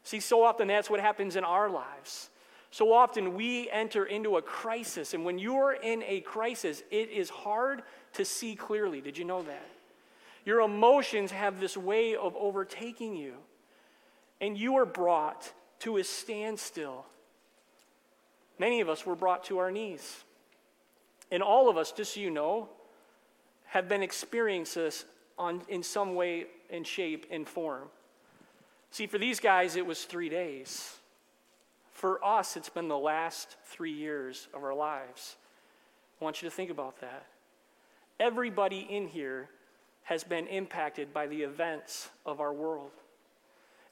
See, 0.05 0.19
so 0.19 0.43
often 0.43 0.67
that's 0.67 0.89
what 0.89 0.99
happens 0.99 1.35
in 1.35 1.43
our 1.43 1.67
lives. 1.67 2.29
So 2.69 2.93
often 2.93 3.33
we 3.33 3.69
enter 3.71 4.05
into 4.05 4.37
a 4.37 4.41
crisis, 4.41 5.13
and 5.13 5.25
when 5.25 5.39
you're 5.39 5.73
in 5.73 6.03
a 6.03 6.21
crisis, 6.21 6.83
it 6.91 7.09
is 7.09 7.29
hard 7.29 7.81
to 8.13 8.23
see 8.23 8.55
clearly. 8.55 9.01
Did 9.01 9.17
you 9.17 9.25
know 9.25 9.41
that? 9.41 9.67
Your 10.45 10.61
emotions 10.61 11.31
have 11.31 11.59
this 11.59 11.75
way 11.75 12.15
of 12.15 12.35
overtaking 12.35 13.15
you, 13.15 13.33
and 14.39 14.55
you 14.55 14.75
are 14.75 14.85
brought 14.85 15.51
to 15.79 15.97
a 15.97 16.03
standstill. 16.03 17.05
Many 18.59 18.81
of 18.81 18.89
us 18.89 19.07
were 19.07 19.15
brought 19.15 19.45
to 19.45 19.57
our 19.57 19.71
knees. 19.71 20.23
And 21.31 21.41
all 21.41 21.67
of 21.67 21.77
us, 21.77 21.91
just 21.91 22.13
so 22.13 22.19
you 22.19 22.29
know, 22.29 22.69
have 23.65 23.89
been 23.89 24.03
experiencing 24.03 24.83
this 24.83 25.05
on, 25.39 25.63
in 25.67 25.81
some 25.81 26.13
way 26.13 26.45
and 26.69 26.85
shape 26.85 27.25
and 27.31 27.47
form. 27.47 27.87
See, 28.95 29.07
for 29.07 29.17
these 29.17 29.41
guys, 29.41 29.75
it 29.75 29.85
was 29.85 30.05
three 30.05 30.29
days. 30.29 30.95
For 31.91 32.23
us, 32.23 32.55
it's 32.55 32.69
been 32.69 32.87
the 32.87 32.97
last 32.97 33.57
three 33.65 33.91
years 33.91 34.47
of 34.53 34.63
our 34.63 34.73
lives. 34.73 35.35
I 36.21 36.23
want 36.23 36.41
you 36.41 36.49
to 36.49 36.55
think 36.55 36.71
about 36.71 37.01
that. 37.01 37.25
Everybody 38.21 38.87
in 38.89 39.09
here 39.09 39.49
has 40.03 40.23
been 40.23 40.47
impacted 40.47 41.13
by 41.13 41.27
the 41.27 41.41
events 41.41 42.07
of 42.25 42.39
our 42.39 42.53
world. 42.53 42.91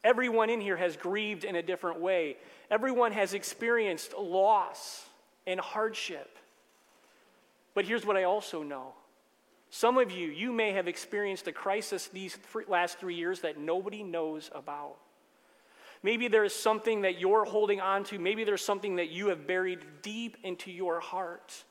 Everyone 0.05 0.49
in 0.49 0.61
here 0.61 0.77
has 0.77 0.95
grieved 0.95 1.43
in 1.43 1.57
a 1.57 1.61
different 1.61 1.99
way. 1.99 2.37
Everyone 2.71 3.11
has 3.11 3.33
experienced 3.33 4.17
loss 4.17 5.05
and 5.45 5.59
hardship. 5.59 6.37
But 7.73 7.83
here's 7.83 8.05
what 8.05 8.15
I 8.15 8.23
also 8.23 8.63
know 8.63 8.93
some 9.75 9.97
of 9.97 10.11
you, 10.11 10.27
you 10.27 10.53
may 10.53 10.73
have 10.73 10.87
experienced 10.87 11.47
a 11.47 11.51
crisis 11.51 12.07
these 12.09 12.37
last 12.67 12.99
three 12.99 13.15
years 13.15 13.39
that 13.39 13.57
nobody 13.57 14.03
knows 14.03 14.51
about. 14.53 14.97
Maybe 16.03 16.27
there 16.27 16.43
is 16.43 16.53
something 16.53 17.01
that 17.01 17.19
you're 17.19 17.43
holding 17.43 17.81
on 17.81 18.03
to. 18.03 18.19
Maybe 18.19 18.43
there's 18.43 18.63
something 18.63 18.97
that 18.97 19.09
you 19.09 19.29
have 19.29 19.47
buried 19.47 19.79
deep 20.03 20.37
into 20.43 20.71
your 20.71 20.99
heart. 20.99 21.63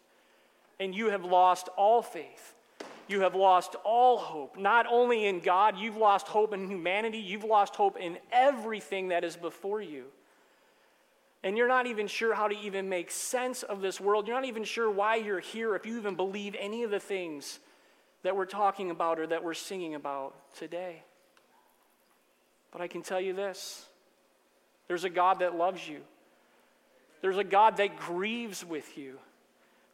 And 0.81 0.93
you 0.93 1.11
have 1.11 1.25
lost 1.25 1.69
all 1.77 2.03
faith. 2.03 2.57
You 3.07 3.21
have 3.21 3.37
lost 3.37 3.77
all 3.85 4.19
hope, 4.19 4.59
not 4.59 4.87
only 4.91 5.27
in 5.27 5.39
God, 5.39 5.79
you've 5.79 5.97
lost 5.97 6.27
hope 6.27 6.53
in 6.53 6.69
humanity, 6.69 7.19
you've 7.19 7.45
lost 7.45 7.77
hope 7.77 7.97
in 7.97 8.19
everything 8.33 9.11
that 9.11 9.23
is 9.23 9.37
before 9.37 9.81
you. 9.81 10.07
And 11.45 11.57
you're 11.57 11.69
not 11.69 11.87
even 11.87 12.09
sure 12.09 12.35
how 12.35 12.49
to 12.49 12.59
even 12.59 12.89
make 12.89 13.13
sense 13.13 13.63
of 13.63 13.81
this 13.81 14.01
world. 14.01 14.27
You're 14.27 14.37
not 14.37 14.47
even 14.47 14.65
sure 14.65 14.91
why 14.91 15.17
you're 15.17 15.39
here, 15.39 15.77
if 15.77 15.87
you 15.87 15.99
even 15.99 16.17
believe 16.17 16.57
any 16.59 16.83
of 16.83 16.91
the 16.91 16.99
things 16.99 17.61
that 18.23 18.37
we're 18.37 18.47
talking 18.47 18.91
about 18.91 19.19
or 19.19 19.27
that 19.27 19.45
we're 19.45 19.55
singing 19.55 19.95
about 19.95 20.35
today. 20.57 21.03
But 22.71 22.81
I 22.81 22.89
can 22.89 23.03
tell 23.03 23.21
you 23.21 23.33
this 23.33 23.87
there's 24.89 25.05
a 25.05 25.11
God 25.11 25.41
that 25.41 25.55
loves 25.55 25.87
you. 25.87 26.01
There's 27.21 27.39
a 27.39 27.45
God 27.45 27.77
that 27.77 27.99
grieves 27.99 28.65
with 28.65 28.99
you. 28.99 29.19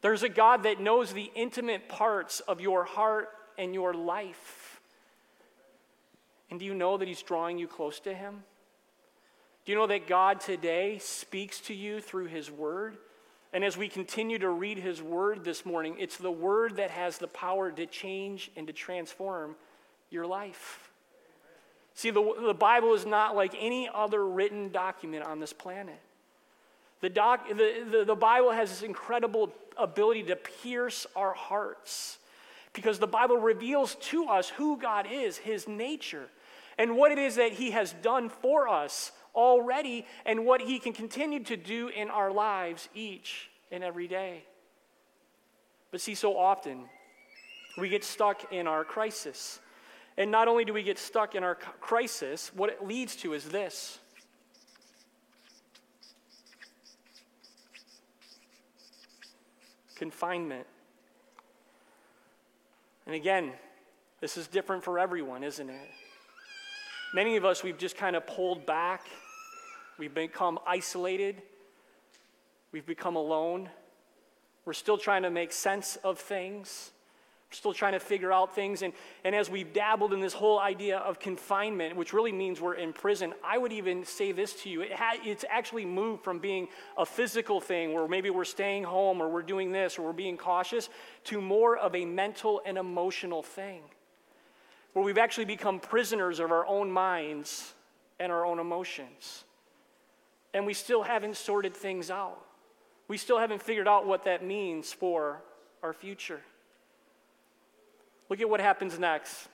There's 0.00 0.23
a 0.23 0.28
God 0.28 0.62
that 0.62 0.80
knows 0.80 1.12
the 1.12 1.30
intimate 1.35 1.88
parts 1.88 2.40
of 2.40 2.61
your 2.61 2.85
heart 2.85 3.28
and 3.58 3.75
your 3.75 3.92
life. 3.92 4.80
And 6.50 6.58
do 6.58 6.64
you 6.64 6.75
know 6.75 6.97
that 6.97 7.08
He's 7.08 7.23
drawing 7.23 7.58
you 7.58 7.66
close 7.66 8.00
to 8.00 8.14
Him? 8.14 8.42
Do 9.64 9.73
you 9.73 9.78
know 9.78 9.87
that 9.88 10.06
God 10.06 10.40
today 10.40 10.99
speaks 10.99 11.61
to 11.62 11.75
you 11.75 12.00
through 12.00 12.26
His 12.26 12.50
Word? 12.50 12.97
And 13.52 13.64
as 13.64 13.76
we 13.76 13.88
continue 13.88 14.38
to 14.38 14.50
read 14.50 14.78
His 14.78 15.02
Word 15.02 15.45
this 15.45 15.64
morning, 15.64 15.97
it's 15.99 16.17
the 16.17 16.31
Word 16.31 16.76
that 16.76 16.90
has 16.90 17.19
the 17.19 17.28
power 17.28 17.71
to 17.73 17.87
change 17.87 18.50
and 18.57 18.67
to 18.67 18.73
transform 18.73 19.57
your 20.11 20.26
life. 20.26 20.90
See, 21.95 22.11
the, 22.11 22.35
the 22.40 22.55
Bible 22.55 22.95
is 22.95 23.07
not 23.07 23.35
like 23.35 23.55
any 23.59 23.88
other 23.93 24.25
written 24.25 24.71
document 24.71 25.25
on 25.25 25.40
this 25.40 25.52
planet. 25.52 25.99
The, 27.00 27.09
doc, 27.09 27.49
the, 27.49 27.85
the, 27.90 28.05
the 28.05 28.14
Bible 28.14 28.50
has 28.50 28.71
this 28.71 28.83
incredible 28.83 29.52
ability 29.76 30.25
to 30.25 30.37
pierce 30.37 31.07
our 31.17 31.33
hearts 31.33 32.19
because 32.73 32.99
the 32.99 33.07
Bible 33.07 33.38
reveals 33.38 33.95
to 33.97 34.26
us 34.26 34.49
who 34.50 34.76
God 34.76 35.07
is, 35.11 35.38
His 35.38 35.67
nature, 35.67 36.28
and 36.78 36.97
what 36.97 37.12
it 37.12 37.18
is 37.18 37.37
that 37.37 37.52
He 37.52 37.73
has 37.73 37.92
done 38.02 38.28
for 38.28 38.68
us 38.68 39.12
already, 39.35 40.06
and 40.25 40.47
what 40.47 40.61
He 40.61 40.78
can 40.78 40.92
continue 40.92 41.42
to 41.44 41.56
do 41.56 41.88
in 41.88 42.08
our 42.08 42.32
lives 42.32 42.88
each 42.94 43.50
and 43.70 43.85
every 43.85 44.08
day. 44.08 44.44
But 45.90 46.00
see, 46.00 46.14
so 46.14 46.37
often 46.37 46.85
we 47.76 47.88
get 47.88 48.04
stuck 48.04 48.52
in 48.52 48.66
our 48.66 48.85
crisis. 48.85 49.61
And 50.16 50.30
not 50.30 50.49
only 50.49 50.64
do 50.64 50.73
we 50.73 50.82
get 50.82 50.99
stuck 50.99 51.35
in 51.35 51.44
our 51.44 51.54
crisis, 51.54 52.50
what 52.54 52.70
it 52.70 52.85
leads 52.85 53.14
to 53.16 53.35
is 53.35 53.44
this. 53.44 53.99
Confinement. 59.94 60.66
And 63.06 63.14
again, 63.14 63.52
this 64.20 64.37
is 64.37 64.49
different 64.49 64.85
for 64.85 64.99
everyone, 64.99 65.44
isn't 65.44 65.70
it? 65.70 65.90
Many 67.15 67.37
of 67.37 67.45
us, 67.47 67.62
we've 67.62 67.79
just 67.79 67.97
kind 67.97 68.17
of 68.17 68.27
pulled 68.27 68.67
back. 68.67 69.07
We've 69.97 70.12
become 70.12 70.59
isolated. 70.67 71.41
We've 72.71 72.85
become 72.85 73.17
alone. 73.17 73.71
We're 74.67 74.75
still 74.75 74.99
trying 74.99 75.23
to 75.23 75.31
make 75.31 75.53
sense 75.53 75.97
of 76.05 76.19
things. 76.19 76.91
We're 77.50 77.57
still 77.57 77.73
trying 77.73 77.95
to 77.95 77.99
figure 77.99 78.31
out 78.31 78.55
things. 78.55 78.83
And, 78.83 78.93
and 79.25 79.35
as 79.35 79.49
we've 79.49 79.73
dabbled 79.73 80.12
in 80.12 80.21
this 80.21 80.35
whole 80.35 80.61
idea 80.61 80.99
of 80.99 81.19
confinement, 81.19 81.97
which 81.97 82.12
really 82.12 82.31
means 82.31 82.61
we're 82.61 82.75
in 82.75 82.93
prison, 82.93 83.33
I 83.43 83.57
would 83.57 83.73
even 83.73 84.05
say 84.05 84.33
this 84.33 84.53
to 84.65 84.69
you. 84.69 84.83
It 84.83 84.93
ha- 84.93 85.17
it's 85.25 85.47
actually 85.49 85.87
moved 85.87 86.23
from 86.23 86.41
being 86.41 86.69
a 86.99 87.07
physical 87.07 87.59
thing 87.59 87.95
where 87.95 88.07
maybe 88.07 88.29
we're 88.29 88.45
staying 88.45 88.85
home 88.85 89.23
or 89.23 89.31
we're 89.31 89.41
doing 89.41 89.73
this 89.73 89.99
or 89.99 90.03
we're 90.03 90.12
being 90.12 90.37
cautious 90.37 90.91
to 91.25 91.41
more 91.41 91.79
of 91.79 91.95
a 91.95 92.05
mental 92.05 92.61
and 92.67 92.77
emotional 92.77 93.43
thing 93.43 93.81
where 94.99 95.05
we've 95.05 95.17
actually 95.17 95.45
become 95.45 95.78
prisoners 95.78 96.40
of 96.40 96.50
our 96.50 96.67
own 96.67 96.90
minds 96.90 97.73
and 98.19 98.33
our 98.33 98.45
own 98.45 98.59
emotions. 98.59 99.45
And 100.52 100.67
we 100.67 100.75
still 100.75 101.05
haven't 101.05 101.37
sorted 101.37 101.73
things 101.73 102.11
out. 102.11 102.45
We 103.07 103.17
still 103.17 103.38
haven't 103.38 103.62
figured 103.62 103.87
out 103.87 104.09
what 104.09 104.25
that 104.25 104.45
means 104.45 104.93
for 104.93 105.40
our 105.85 105.93
future. 105.93 106.40
Look 108.28 108.40
at 108.40 108.50
what 108.50 108.59
happens 108.59 108.99
next. 108.99 109.47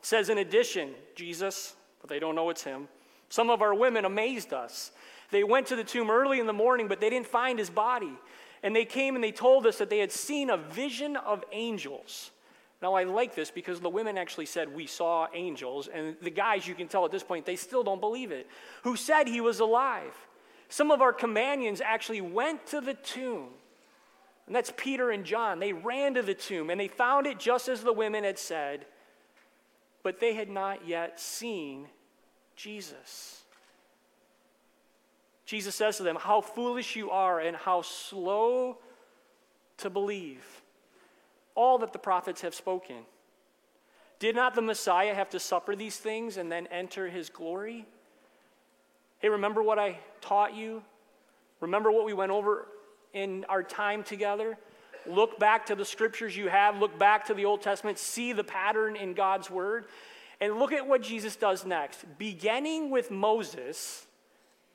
It 0.00 0.04
says, 0.04 0.28
in 0.28 0.38
addition, 0.38 0.90
Jesus, 1.14 1.76
but 2.00 2.10
they 2.10 2.18
don't 2.18 2.34
know 2.34 2.50
it's 2.50 2.64
him, 2.64 2.88
some 3.28 3.50
of 3.50 3.62
our 3.62 3.74
women 3.74 4.04
amazed 4.04 4.52
us. 4.52 4.90
They 5.30 5.44
went 5.44 5.68
to 5.68 5.76
the 5.76 5.84
tomb 5.84 6.10
early 6.10 6.40
in 6.40 6.48
the 6.48 6.52
morning, 6.52 6.88
but 6.88 7.00
they 7.00 7.10
didn't 7.10 7.28
find 7.28 7.60
his 7.60 7.70
body. 7.70 8.18
And 8.64 8.74
they 8.74 8.84
came 8.84 9.14
and 9.14 9.22
they 9.22 9.30
told 9.30 9.68
us 9.68 9.78
that 9.78 9.88
they 9.88 9.98
had 10.00 10.10
seen 10.10 10.50
a 10.50 10.56
vision 10.56 11.14
of 11.16 11.44
angels. 11.52 12.32
Now, 12.80 12.94
I 12.94 13.04
like 13.04 13.34
this 13.34 13.50
because 13.50 13.80
the 13.80 13.88
women 13.88 14.16
actually 14.16 14.46
said, 14.46 14.74
We 14.74 14.86
saw 14.86 15.26
angels. 15.34 15.88
And 15.92 16.16
the 16.22 16.30
guys, 16.30 16.66
you 16.66 16.74
can 16.74 16.88
tell 16.88 17.04
at 17.04 17.10
this 17.10 17.24
point, 17.24 17.44
they 17.44 17.56
still 17.56 17.82
don't 17.82 18.00
believe 18.00 18.30
it, 18.30 18.46
who 18.84 18.96
said 18.96 19.26
he 19.26 19.40
was 19.40 19.60
alive. 19.60 20.14
Some 20.68 20.90
of 20.90 21.00
our 21.00 21.12
companions 21.12 21.80
actually 21.80 22.20
went 22.20 22.66
to 22.68 22.80
the 22.80 22.94
tomb 22.94 23.48
and 24.48 24.56
that's 24.56 24.72
Peter 24.78 25.10
and 25.10 25.26
John. 25.26 25.58
They 25.60 25.74
ran 25.74 26.14
to 26.14 26.22
the 26.22 26.32
tomb 26.32 26.70
and 26.70 26.80
they 26.80 26.88
found 26.88 27.26
it 27.26 27.38
just 27.38 27.68
as 27.68 27.82
the 27.82 27.92
women 27.92 28.24
had 28.24 28.38
said, 28.38 28.86
but 30.02 30.20
they 30.20 30.32
had 30.32 30.48
not 30.48 30.88
yet 30.88 31.20
seen 31.20 31.86
Jesus. 32.56 33.42
Jesus 35.44 35.74
says 35.74 35.98
to 35.98 36.02
them, 36.02 36.16
How 36.18 36.40
foolish 36.40 36.96
you 36.96 37.10
are 37.10 37.40
and 37.40 37.54
how 37.58 37.82
slow 37.82 38.78
to 39.76 39.90
believe 39.90 40.57
all 41.58 41.78
that 41.78 41.92
the 41.92 41.98
prophets 41.98 42.42
have 42.42 42.54
spoken. 42.54 42.98
Did 44.20 44.36
not 44.36 44.54
the 44.54 44.62
Messiah 44.62 45.12
have 45.12 45.28
to 45.30 45.40
suffer 45.40 45.74
these 45.74 45.96
things 45.96 46.36
and 46.36 46.52
then 46.52 46.68
enter 46.68 47.08
his 47.08 47.28
glory? 47.28 47.84
Hey, 49.18 49.28
remember 49.28 49.60
what 49.60 49.76
I 49.76 49.98
taught 50.20 50.54
you? 50.54 50.84
Remember 51.60 51.90
what 51.90 52.04
we 52.04 52.12
went 52.12 52.30
over 52.30 52.68
in 53.12 53.44
our 53.48 53.64
time 53.64 54.04
together. 54.04 54.56
Look 55.04 55.40
back 55.40 55.66
to 55.66 55.74
the 55.74 55.84
scriptures 55.84 56.36
you 56.36 56.48
have, 56.48 56.78
look 56.78 56.96
back 56.96 57.26
to 57.26 57.34
the 57.34 57.44
Old 57.44 57.60
Testament, 57.60 57.98
see 57.98 58.32
the 58.32 58.44
pattern 58.44 58.94
in 58.94 59.14
God's 59.14 59.50
word, 59.50 59.86
and 60.40 60.60
look 60.60 60.72
at 60.72 60.86
what 60.86 61.02
Jesus 61.02 61.34
does 61.34 61.66
next. 61.66 62.04
Beginning 62.18 62.90
with 62.90 63.10
Moses 63.10 64.06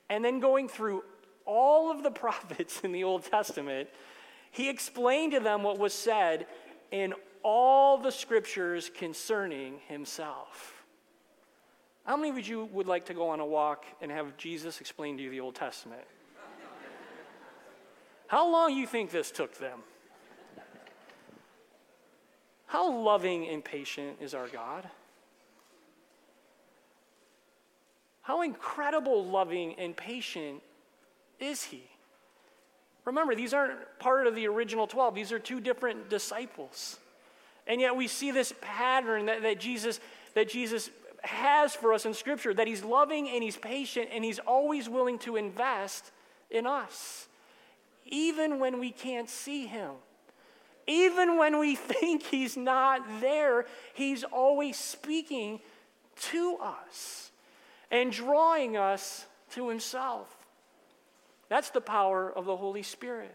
and 0.09 0.25
then 0.25 0.41
going 0.41 0.67
through 0.67 1.03
all 1.45 1.91
of 1.91 2.03
the 2.03 2.11
prophets 2.23 2.81
in 2.81 2.91
the 2.91 3.05
Old 3.05 3.23
Testament, 3.23 3.87
He 4.51 4.69
explained 4.69 5.31
to 5.31 5.39
them 5.39 5.63
what 5.63 5.79
was 5.79 5.93
said 5.93 6.45
in 6.93 7.11
all 7.41 7.97
the 7.97 8.11
scriptures 8.11 8.91
concerning 8.95 9.79
himself. 9.87 10.85
How 12.05 12.15
many 12.15 12.29
of 12.29 12.47
you 12.47 12.65
would 12.65 12.85
like 12.85 13.05
to 13.05 13.15
go 13.15 13.29
on 13.29 13.39
a 13.39 13.45
walk 13.45 13.85
and 13.99 14.11
have 14.11 14.37
Jesus 14.37 14.79
explain 14.79 15.17
to 15.17 15.23
you 15.23 15.31
the 15.31 15.39
Old 15.39 15.55
Testament? 15.55 16.03
How 18.27 18.47
long 18.49 18.75
you 18.75 18.85
think 18.85 19.09
this 19.09 19.31
took 19.31 19.57
them? 19.57 19.79
How 22.67 22.91
loving 22.91 23.47
and 23.47 23.65
patient 23.65 24.17
is 24.21 24.35
our 24.35 24.47
God? 24.47 24.87
How 28.21 28.43
incredible 28.43 29.25
loving 29.25 29.73
and 29.79 29.97
patient 29.97 30.61
is 31.39 31.63
he? 31.63 31.89
Remember, 33.05 33.35
these 33.35 33.53
aren't 33.53 33.79
part 33.99 34.27
of 34.27 34.35
the 34.35 34.47
original 34.47 34.87
12, 34.87 35.15
these 35.15 35.31
are 35.31 35.39
two 35.39 35.59
different 35.59 36.09
disciples. 36.09 36.97
And 37.67 37.79
yet 37.79 37.95
we 37.95 38.07
see 38.07 38.31
this 38.31 38.53
pattern 38.61 39.27
that, 39.27 39.41
that, 39.43 39.59
Jesus, 39.59 39.99
that 40.35 40.49
Jesus 40.49 40.89
has 41.23 41.73
for 41.73 41.93
us 41.93 42.05
in 42.05 42.13
Scripture 42.13 42.53
that 42.53 42.67
he's 42.67 42.83
loving 42.83 43.29
and 43.29 43.41
he's 43.41 43.55
patient 43.55 44.09
and 44.11 44.23
he's 44.23 44.39
always 44.39 44.89
willing 44.89 45.17
to 45.19 45.35
invest 45.35 46.11
in 46.49 46.67
us, 46.67 47.27
even 48.05 48.59
when 48.59 48.79
we 48.79 48.91
can't 48.91 49.29
see 49.29 49.65
him. 49.65 49.91
Even 50.85 51.37
when 51.37 51.59
we 51.59 51.75
think 51.77 52.23
he's 52.23 52.57
not 52.57 53.01
there, 53.21 53.65
he's 53.93 54.23
always 54.23 54.77
speaking 54.77 55.59
to 56.15 56.57
us 56.61 57.31
and 57.89 58.11
drawing 58.11 58.75
us 58.75 59.25
to 59.51 59.69
himself. 59.69 60.42
That's 61.53 61.69
the 61.69 61.81
power 61.81 62.33
of 62.35 62.45
the 62.45 62.57
Holy 62.57 62.81
Spirit. 62.81 63.31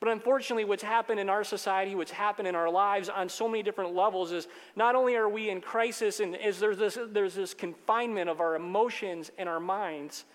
But 0.00 0.10
unfortunately, 0.10 0.66
what's 0.66 0.82
happened 0.82 1.18
in 1.18 1.30
our 1.30 1.42
society, 1.42 1.94
what's 1.94 2.10
happened 2.10 2.46
in 2.46 2.54
our 2.54 2.68
lives 2.68 3.08
on 3.08 3.30
so 3.30 3.48
many 3.48 3.62
different 3.62 3.94
levels 3.94 4.32
is 4.32 4.48
not 4.76 4.94
only 4.94 5.16
are 5.16 5.30
we 5.30 5.48
in 5.48 5.62
crisis 5.62 6.20
and 6.20 6.36
is 6.36 6.60
there's 6.60 6.76
this, 6.76 6.98
there's 7.10 7.34
this 7.34 7.54
confinement 7.54 8.28
of 8.28 8.42
our 8.42 8.54
emotions 8.54 9.30
and 9.38 9.48
our 9.48 9.58
minds, 9.58 10.26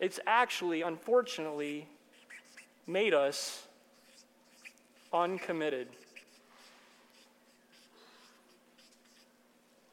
it's 0.00 0.18
actually, 0.26 0.80
unfortunately, 0.80 1.86
made 2.86 3.12
us 3.12 3.66
uncommitted. 5.12 5.88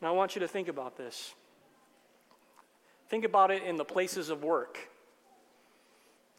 Now, 0.02 0.08
I 0.08 0.12
want 0.12 0.38
you 0.38 0.40
to 0.40 0.48
think 0.48 0.70
about 0.70 0.96
this. 0.96 1.34
Think 3.10 3.26
about 3.26 3.52
it 3.52 3.64
in 3.64 3.76
the 3.76 3.84
places 3.84 4.30
of 4.30 4.42
work. 4.42 4.80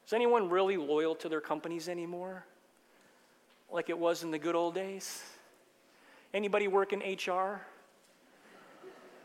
Is 0.07 0.13
anyone 0.13 0.49
really 0.49 0.77
loyal 0.77 1.15
to 1.17 1.29
their 1.29 1.41
companies 1.41 1.89
anymore? 1.89 2.45
like 3.71 3.91
it 3.91 3.99
was 3.99 4.23
in 4.23 4.31
the 4.31 4.39
good 4.39 4.55
old 4.55 4.75
days? 4.75 5.23
Anybody 6.33 6.69
work 6.69 6.93
in 6.93 7.01
HR? 7.01 7.61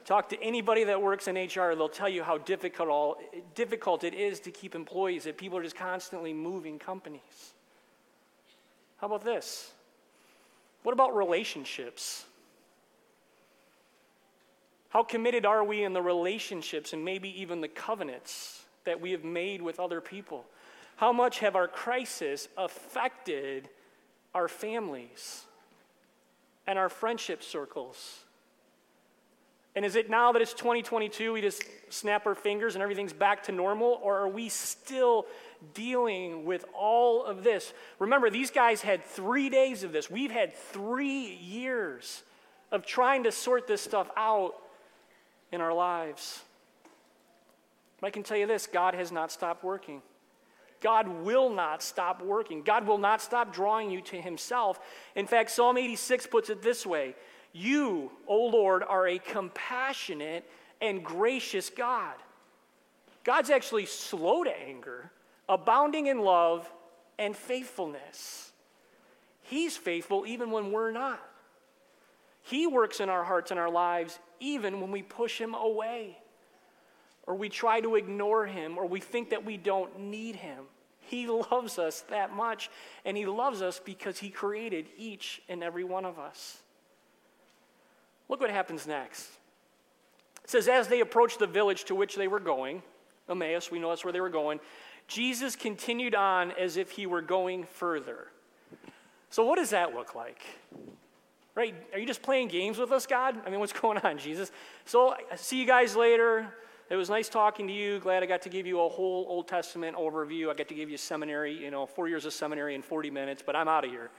Talk 0.06 0.30
to 0.30 0.42
anybody 0.42 0.84
that 0.86 1.02
works 1.02 1.28
in 1.28 1.36
HR, 1.36 1.76
they'll 1.76 1.88
tell 1.88 2.10
you 2.10 2.24
how 2.24 2.40
difficult, 2.40 2.90
all, 2.90 3.18
difficult 3.54 4.04
it 4.04 4.14
is 4.14 4.40
to 4.42 4.52
keep 4.52 4.74
employees, 4.74 5.26
that 5.26 5.38
people 5.38 5.58
are 5.58 5.64
just 5.64 5.76
constantly 5.76 6.34
moving 6.34 6.80
companies. 6.80 7.54
How 8.98 9.08
about 9.08 9.24
this? 9.24 9.72
What 10.84 10.94
about 10.94 11.16
relationships? 11.16 12.26
How 14.90 15.04
committed 15.04 15.46
are 15.46 15.64
we 15.64 15.84
in 15.84 15.94
the 15.94 16.02
relationships 16.02 16.94
and 16.94 17.06
maybe 17.06 17.40
even 17.40 17.62
the 17.62 17.68
covenants 17.68 18.64
that 18.84 19.00
we 19.00 19.12
have 19.12 19.24
made 19.24 19.62
with 19.62 19.80
other 19.80 20.02
people? 20.02 20.46
How 20.98 21.12
much 21.12 21.40
have 21.40 21.56
our 21.56 21.68
crisis 21.68 22.48
affected 22.58 23.70
our 24.34 24.48
families 24.48 25.46
and 26.68 26.78
our 26.78 26.90
friendship 26.90 27.44
circles? 27.44 28.20
And 29.76 29.86
is 29.86 29.96
it 29.96 30.10
now 30.10 30.34
that 30.34 30.42
it's 30.42 30.54
2022, 30.54 31.32
we 31.32 31.42
just 31.42 31.64
snap 31.90 32.26
our 32.28 32.36
fingers 32.36 32.76
and 32.76 32.84
everything's 32.84 33.14
back 33.14 33.44
to 33.44 33.52
normal? 33.52 34.00
Or 34.04 34.18
are 34.18 34.28
we 34.28 34.50
still 34.50 35.26
dealing 35.74 36.46
with 36.46 36.66
all 36.78 37.24
of 37.24 37.44
this? 37.44 37.74
Remember, 37.98 38.30
these 38.30 38.52
guys 38.52 38.82
had 38.82 39.04
three 39.04 39.50
days 39.50 39.84
of 39.84 39.94
this. 39.94 40.12
We've 40.12 40.32
had 40.32 40.54
three 40.54 41.36
years 41.36 42.24
of 42.72 42.86
trying 42.86 43.24
to 43.24 43.32
sort 43.32 43.66
this 43.66 43.82
stuff 43.82 44.10
out 44.18 44.56
in 45.54 45.62
our 45.62 45.74
lives. 45.74 46.42
But 48.00 48.08
I 48.08 48.10
can 48.12 48.24
tell 48.24 48.38
you 48.38 48.48
this 48.48 48.68
God 48.68 48.94
has 48.94 49.12
not 49.12 49.32
stopped 49.32 49.64
working. 49.64 50.02
God 50.82 51.08
will 51.08 51.50
not 51.50 51.84
stop 51.84 52.22
working. 52.22 52.64
God 52.64 52.88
will 52.88 52.98
not 52.98 53.22
stop 53.22 53.54
drawing 53.54 53.92
you 53.92 54.02
to 54.02 54.20
Himself. 54.20 54.80
In 55.16 55.28
fact, 55.28 55.52
Psalm 55.52 55.78
86 55.78 56.28
puts 56.28 56.50
it 56.50 56.62
this 56.62 56.86
way 56.86 57.16
You, 57.54 58.12
O 58.28 58.48
Lord, 58.48 58.84
are 58.84 59.08
a 59.08 59.20
compassionate 59.20 60.50
and 60.82 61.06
gracious 61.06 61.70
God. 61.70 62.16
God's 63.24 63.52
actually 63.52 63.86
slow 63.86 64.44
to 64.44 64.60
anger, 64.60 65.12
abounding 65.48 66.08
in 66.08 66.20
love 66.20 66.70
and 67.20 67.36
faithfulness. 67.36 68.52
He's 69.44 69.78
faithful 69.78 70.26
even 70.26 70.50
when 70.50 70.72
we're 70.72 70.92
not. 70.92 71.22
He 72.42 72.66
works 72.66 73.00
in 73.00 73.10
our 73.10 73.24
hearts 73.24 73.52
and 73.52 73.60
our 73.60 73.70
lives 73.70 74.18
even 74.40 74.82
when 74.82 74.90
we 74.90 75.04
push 75.04 75.40
Him 75.40 75.54
away 75.54 76.18
or 77.28 77.36
we 77.36 77.50
try 77.50 77.82
to 77.82 77.96
ignore 77.96 78.46
him, 78.46 78.78
or 78.78 78.86
we 78.86 79.00
think 79.00 79.30
that 79.30 79.46
we 79.46 79.58
don't 79.58 80.00
need 80.00 80.36
him. 80.36 80.66
He 81.00 81.28
loves 81.52 81.78
us 81.78 82.02
that 82.10 82.36
much, 82.36 82.70
and 83.06 83.16
he 83.16 83.26
loves 83.26 83.62
us 83.62 83.80
because 83.84 84.18
he 84.20 84.30
created 84.30 84.88
each 84.98 85.42
and 85.50 85.64
every 85.64 85.84
one 85.84 86.06
of 86.06 86.18
us. 86.18 86.58
Look 88.30 88.40
what 88.40 88.50
happens 88.50 88.88
next. 88.88 89.30
It 90.44 90.50
says, 90.50 90.68
As 90.68 90.88
they 90.88 91.02
approached 91.02 91.40
the 91.40 91.48
village 91.48 91.84
to 91.86 91.96
which 91.96 92.16
they 92.16 92.28
were 92.28 92.40
going, 92.40 92.82
Emmaus, 93.30 93.70
we 93.70 93.80
know 93.80 93.90
that's 93.90 94.04
where 94.04 94.14
they 94.14 94.22
were 94.22 94.30
going, 94.30 94.60
Jesus 95.08 95.56
continued 95.56 96.16
on 96.16 96.52
as 96.52 96.78
if 96.78 96.92
he 96.92 97.06
were 97.06 97.22
going 97.22 97.66
further. 97.66 98.28
So, 99.30 99.46
what 99.46 99.58
does 99.58 99.72
that 99.72 99.94
look 99.94 100.16
like? 100.16 100.42
Right? 101.54 101.76
Are 101.94 102.00
you 102.00 102.06
just 102.06 102.22
playing 102.22 102.48
games 102.48 102.78
with 102.78 102.92
us, 102.92 103.06
God? 103.06 103.36
I 103.46 103.50
mean, 103.50 103.60
what's 103.60 103.74
going 103.82 103.98
on, 104.00 104.18
Jesus? 104.18 104.52
So, 104.86 105.16
see 105.36 105.60
you 105.60 105.68
guys 105.68 105.96
later. 105.96 106.54
It 106.92 106.98
was 106.98 107.10
nice 107.10 107.30
talking 107.30 107.68
to 107.68 107.74
you. 107.74 108.00
Glad 108.00 108.22
I 108.22 108.26
got 108.26 108.42
to 108.42 108.50
give 108.50 108.68
you 108.68 108.82
a 108.82 108.90
whole 108.90 109.26
Old 109.30 109.48
Testament 109.48 109.96
overview. 109.96 110.50
I 110.50 110.54
got 110.54 110.68
to 110.68 110.74
give 110.74 110.90
you 110.90 110.98
seminary, 110.98 111.54
you 111.54 111.72
know, 111.72 111.86
four 111.86 112.10
years 112.10 112.26
of 112.26 112.34
seminary 112.34 112.76
in 112.76 112.82
40 112.82 113.10
minutes, 113.10 113.42
but 113.46 113.56
I'm 113.56 113.70
out 113.70 113.86
of 113.86 113.92
here. 113.92 114.10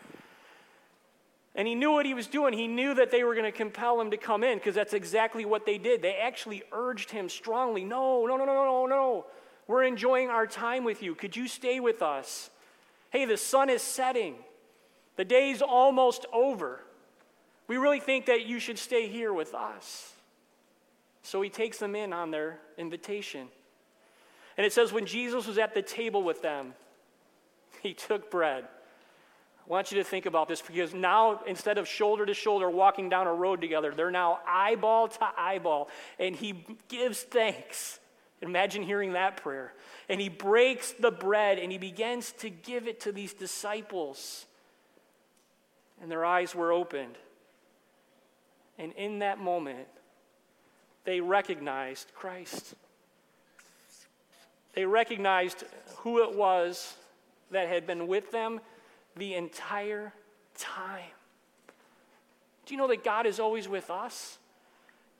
And 1.54 1.68
he 1.68 1.74
knew 1.74 1.92
what 1.92 2.06
he 2.06 2.14
was 2.14 2.26
doing. 2.26 2.54
He 2.54 2.66
knew 2.66 2.94
that 2.94 3.10
they 3.10 3.24
were 3.24 3.34
going 3.34 3.44
to 3.44 3.52
compel 3.52 4.00
him 4.00 4.10
to 4.10 4.16
come 4.16 4.42
in 4.42 4.56
because 4.56 4.74
that's 4.74 4.94
exactly 4.94 5.44
what 5.44 5.66
they 5.66 5.76
did. 5.76 6.00
They 6.00 6.14
actually 6.14 6.62
urged 6.72 7.10
him 7.10 7.28
strongly 7.28 7.84
no, 7.84 8.24
no, 8.24 8.38
no, 8.38 8.46
no, 8.46 8.64
no, 8.64 8.86
no. 8.86 9.26
We're 9.66 9.84
enjoying 9.84 10.30
our 10.30 10.46
time 10.46 10.82
with 10.82 11.02
you. 11.02 11.14
Could 11.14 11.36
you 11.36 11.48
stay 11.48 11.78
with 11.78 12.00
us? 12.00 12.48
Hey, 13.10 13.26
the 13.26 13.36
sun 13.36 13.68
is 13.68 13.82
setting, 13.82 14.36
the 15.16 15.26
day's 15.26 15.60
almost 15.60 16.24
over. 16.32 16.80
We 17.68 17.76
really 17.76 18.00
think 18.00 18.24
that 18.26 18.46
you 18.46 18.58
should 18.58 18.78
stay 18.78 19.08
here 19.08 19.34
with 19.34 19.52
us. 19.54 20.14
So 21.22 21.40
he 21.40 21.50
takes 21.50 21.78
them 21.78 21.94
in 21.94 22.12
on 22.12 22.30
their 22.30 22.58
invitation. 22.76 23.48
And 24.56 24.66
it 24.66 24.72
says, 24.72 24.92
when 24.92 25.06
Jesus 25.06 25.46
was 25.46 25.58
at 25.58 25.74
the 25.74 25.82
table 25.82 26.22
with 26.22 26.42
them, 26.42 26.74
he 27.82 27.94
took 27.94 28.30
bread. 28.30 28.64
I 28.64 29.70
want 29.70 29.92
you 29.92 29.98
to 29.98 30.04
think 30.04 30.26
about 30.26 30.48
this 30.48 30.60
because 30.60 30.92
now, 30.92 31.40
instead 31.46 31.78
of 31.78 31.86
shoulder 31.86 32.26
to 32.26 32.34
shoulder 32.34 32.68
walking 32.68 33.08
down 33.08 33.26
a 33.28 33.32
road 33.32 33.60
together, 33.60 33.94
they're 33.94 34.10
now 34.10 34.40
eyeball 34.46 35.08
to 35.08 35.28
eyeball. 35.38 35.88
And 36.18 36.34
he 36.34 36.66
gives 36.88 37.22
thanks. 37.22 38.00
Imagine 38.40 38.82
hearing 38.82 39.12
that 39.12 39.36
prayer. 39.36 39.72
And 40.08 40.20
he 40.20 40.28
breaks 40.28 40.92
the 40.92 41.12
bread 41.12 41.60
and 41.60 41.70
he 41.70 41.78
begins 41.78 42.32
to 42.40 42.50
give 42.50 42.88
it 42.88 43.00
to 43.00 43.12
these 43.12 43.32
disciples. 43.32 44.46
And 46.02 46.10
their 46.10 46.24
eyes 46.24 46.54
were 46.54 46.72
opened. 46.72 47.16
And 48.78 48.92
in 48.94 49.20
that 49.20 49.38
moment, 49.38 49.86
they 51.04 51.20
recognized 51.20 52.12
Christ. 52.14 52.74
They 54.74 54.86
recognized 54.86 55.64
who 55.98 56.22
it 56.22 56.34
was 56.34 56.94
that 57.50 57.68
had 57.68 57.86
been 57.86 58.06
with 58.06 58.30
them 58.30 58.60
the 59.16 59.34
entire 59.34 60.12
time. 60.56 61.10
Do 62.64 62.74
you 62.74 62.78
know 62.78 62.88
that 62.88 63.04
God 63.04 63.26
is 63.26 63.40
always 63.40 63.68
with 63.68 63.90
us? 63.90 64.38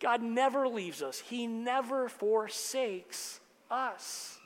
God 0.00 0.22
never 0.22 0.66
leaves 0.66 1.02
us, 1.02 1.20
He 1.20 1.46
never 1.46 2.08
forsakes 2.08 3.40
us. 3.70 4.38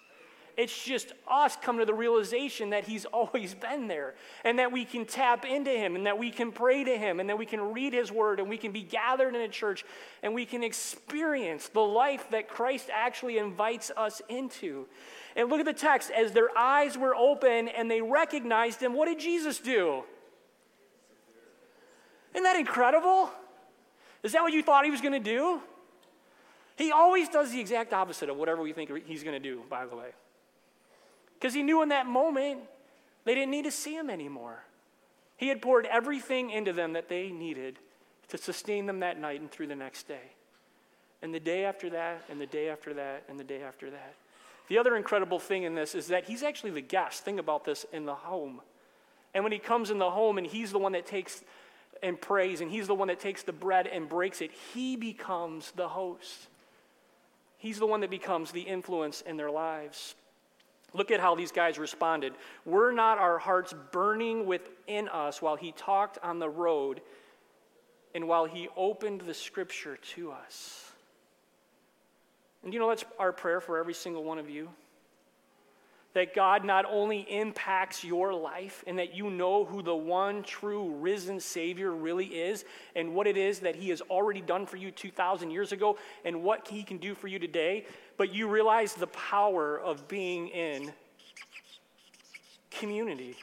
It's 0.57 0.85
just 0.85 1.13
us 1.29 1.57
come 1.61 1.79
to 1.79 1.85
the 1.85 1.95
realization 1.95 2.71
that 2.71 2.85
He's 2.85 3.05
always 3.13 3.55
been 3.55 3.89
there 3.89 4.15
and 4.45 4.59
that 4.59 4.73
we 4.73 4.85
can 4.85 5.05
tap 5.05 5.45
into 5.45 5.71
Him 5.71 5.97
and 5.97 6.07
that 6.07 6.19
we 6.19 6.31
can 6.31 6.53
pray 6.53 6.85
to 6.85 6.97
Him 6.97 7.21
and 7.21 7.29
that 7.29 7.39
we 7.39 7.47
can 7.47 7.73
read 7.73 7.93
His 7.93 8.11
Word 8.11 8.41
and 8.41 8.49
we 8.49 8.57
can 8.57 8.73
be 8.73 8.83
gathered 8.83 9.35
in 9.35 9.41
a 9.43 9.49
church 9.49 9.85
and 10.23 10.35
we 10.35 10.47
can 10.47 10.63
experience 10.63 11.69
the 11.69 11.81
life 11.81 12.31
that 12.31 12.49
Christ 12.49 12.89
actually 12.93 13.39
invites 13.39 13.91
us 13.97 14.23
into. 14.29 14.87
And 15.35 15.51
look 15.51 15.61
at 15.61 15.67
the 15.67 15.75
text 15.75 16.11
as 16.11 16.33
their 16.33 16.57
eyes 16.57 16.97
were 16.97 17.15
open 17.15 17.69
and 17.69 17.91
they 17.91 18.01
recognized 18.01 18.81
Him, 18.81 18.95
what 18.95 19.07
did 19.07 19.21
Jesus 19.21 19.59
do? 19.59 20.05
Isn't 22.35 22.45
that 22.45 22.57
incredible? 22.57 23.31
Is 24.23 24.33
that 24.33 24.43
what 24.43 24.53
you 24.53 24.63
thought 24.63 24.85
He 24.85 24.91
was 24.91 25.01
going 25.01 25.13
to 25.13 25.19
do? 25.21 25.61
He 26.77 26.93
always 26.93 27.29
does 27.29 27.51
the 27.53 27.61
exact 27.61 27.93
opposite 27.93 28.29
of 28.29 28.37
whatever 28.37 28.63
we 28.63 28.73
think 28.73 28.91
he's 29.07 29.23
going 29.23 29.41
to 29.41 29.41
do, 29.41 29.63
by 29.69 29.87
the 29.87 29.97
way. 29.97 30.11
Because 31.39 31.55
he 31.55 31.63
knew 31.63 31.83
in 31.83 31.91
that 31.91 32.07
moment 32.07 32.61
they 33.25 33.35
didn't 33.35 33.51
need 33.51 33.65
to 33.65 33.71
see 33.71 33.95
him 33.95 34.11
anymore. 34.11 34.65
He 35.37 35.49
had 35.49 35.61
poured 35.61 35.87
everything 35.87 36.51
into 36.51 36.73
them 36.73 36.95
that 36.95 37.09
they 37.09 37.31
needed 37.31 37.79
to 38.29 38.39
sustain 38.39 38.87
them 38.87 39.01
that 39.01 39.21
night 39.21 39.41
and 39.41 39.51
through 39.51 39.67
the 39.67 39.77
next 39.77 40.09
day. 40.09 40.33
And 41.23 41.35
the 41.35 41.41
day 41.41 41.65
after 41.65 41.91
that, 41.91 42.23
and 42.31 42.41
the 42.41 42.47
day 42.47 42.69
after 42.69 42.95
that, 42.95 43.25
and 43.29 43.39
the 43.39 43.45
day 43.45 43.63
after 43.63 43.91
that. 43.91 44.15
The 44.69 44.79
other 44.79 44.97
incredible 44.97 45.39
thing 45.39 45.63
in 45.63 45.75
this 45.75 45.95
is 45.95 46.09
that 46.09 46.25
he's 46.25 46.43
actually 46.43 46.71
the 46.71 46.81
guest. 46.81 47.25
Think 47.25 47.39
about 47.39 47.65
this 47.65 47.87
in 47.93 48.05
the 48.05 48.15
home. 48.15 48.61
And 49.35 49.45
when 49.45 49.53
he 49.53 49.59
comes 49.59 49.91
in 49.91 49.99
the 49.99 50.11
home 50.11 50.39
and 50.39 50.47
he's 50.47 50.73
the 50.73 50.79
one 50.79 50.93
that 50.93 51.07
takes 51.07 51.43
and 52.03 52.21
prays, 52.21 52.61
and 52.61 52.71
he's 52.71 52.87
the 52.87 52.95
one 52.95 53.09
that 53.09 53.21
takes 53.21 53.43
the 53.43 53.53
bread 53.53 53.87
and 53.87 54.09
breaks 54.09 54.41
it, 54.41 54.51
he 54.75 54.97
becomes 54.97 55.73
the 55.77 55.89
host. 55.89 56.49
He's 57.59 57.79
the 57.79 57.87
one 57.87 58.01
that 58.01 58.11
becomes 58.11 58.53
the 58.53 58.61
influence 58.61 59.23
in 59.23 59.37
their 59.37 59.51
lives. 59.51 60.15
Look 60.97 61.11
at 61.11 61.21
how 61.21 61.35
these 61.35 61.53
guys 61.53 61.79
responded. 61.79 62.33
Were 62.65 62.91
not 62.91 63.19
our 63.19 63.39
hearts 63.39 63.75
burning 63.93 64.47
within 64.47 65.09
us 65.09 65.43
while 65.43 65.57
he 65.57 65.73
talked 65.73 66.19
on 66.23 66.39
the 66.39 66.49
road 66.49 67.03
and 68.15 68.27
while 68.27 68.47
he 68.47 68.69
opened 68.77 69.21
the 69.21 69.35
scripture 69.35 69.99
to 70.15 70.33
us? 70.33 70.91
And 72.65 72.73
you 72.73 72.81
know 72.81 72.89
that's 72.89 73.05
our 73.19 73.33
prayer 73.33 73.61
for 73.61 73.79
every 73.79 73.95
single 73.95 74.25
one 74.25 74.39
of 74.39 74.49
you? 74.49 74.71
That 76.17 76.35
God 76.35 76.65
not 76.65 76.87
only 76.89 77.21
impacts 77.31 78.03
your 78.03 78.33
life 78.33 78.83
and 78.87 78.99
that 78.99 79.15
you 79.15 79.29
know 79.29 79.67
who 79.67 79.83
the 79.83 79.95
one 79.95 80.43
true 80.43 80.95
risen 80.95 81.39
Savior 81.39 81.93
really 81.93 82.25
is 82.25 82.65
and 82.95 83.15
what 83.15 83.27
it 83.27 83.37
is 83.37 83.59
that 83.61 83.77
He 83.77 83.91
has 83.91 84.01
already 84.01 84.41
done 84.41 84.65
for 84.65 84.79
you 84.79 84.91
2,000 84.91 85.51
years 85.51 85.73
ago 85.73 85.99
and 86.25 86.43
what 86.43 86.69
He 86.69 86.85
can 86.85 86.97
do 86.97 87.15
for 87.15 87.29
you 87.29 87.39
today, 87.39 87.85
but 88.17 88.33
you 88.33 88.49
realize 88.49 88.95
the 88.95 89.09
power 89.09 89.79
of 89.79 90.09
being 90.09 90.49
in 90.49 90.91
community. 92.71 93.37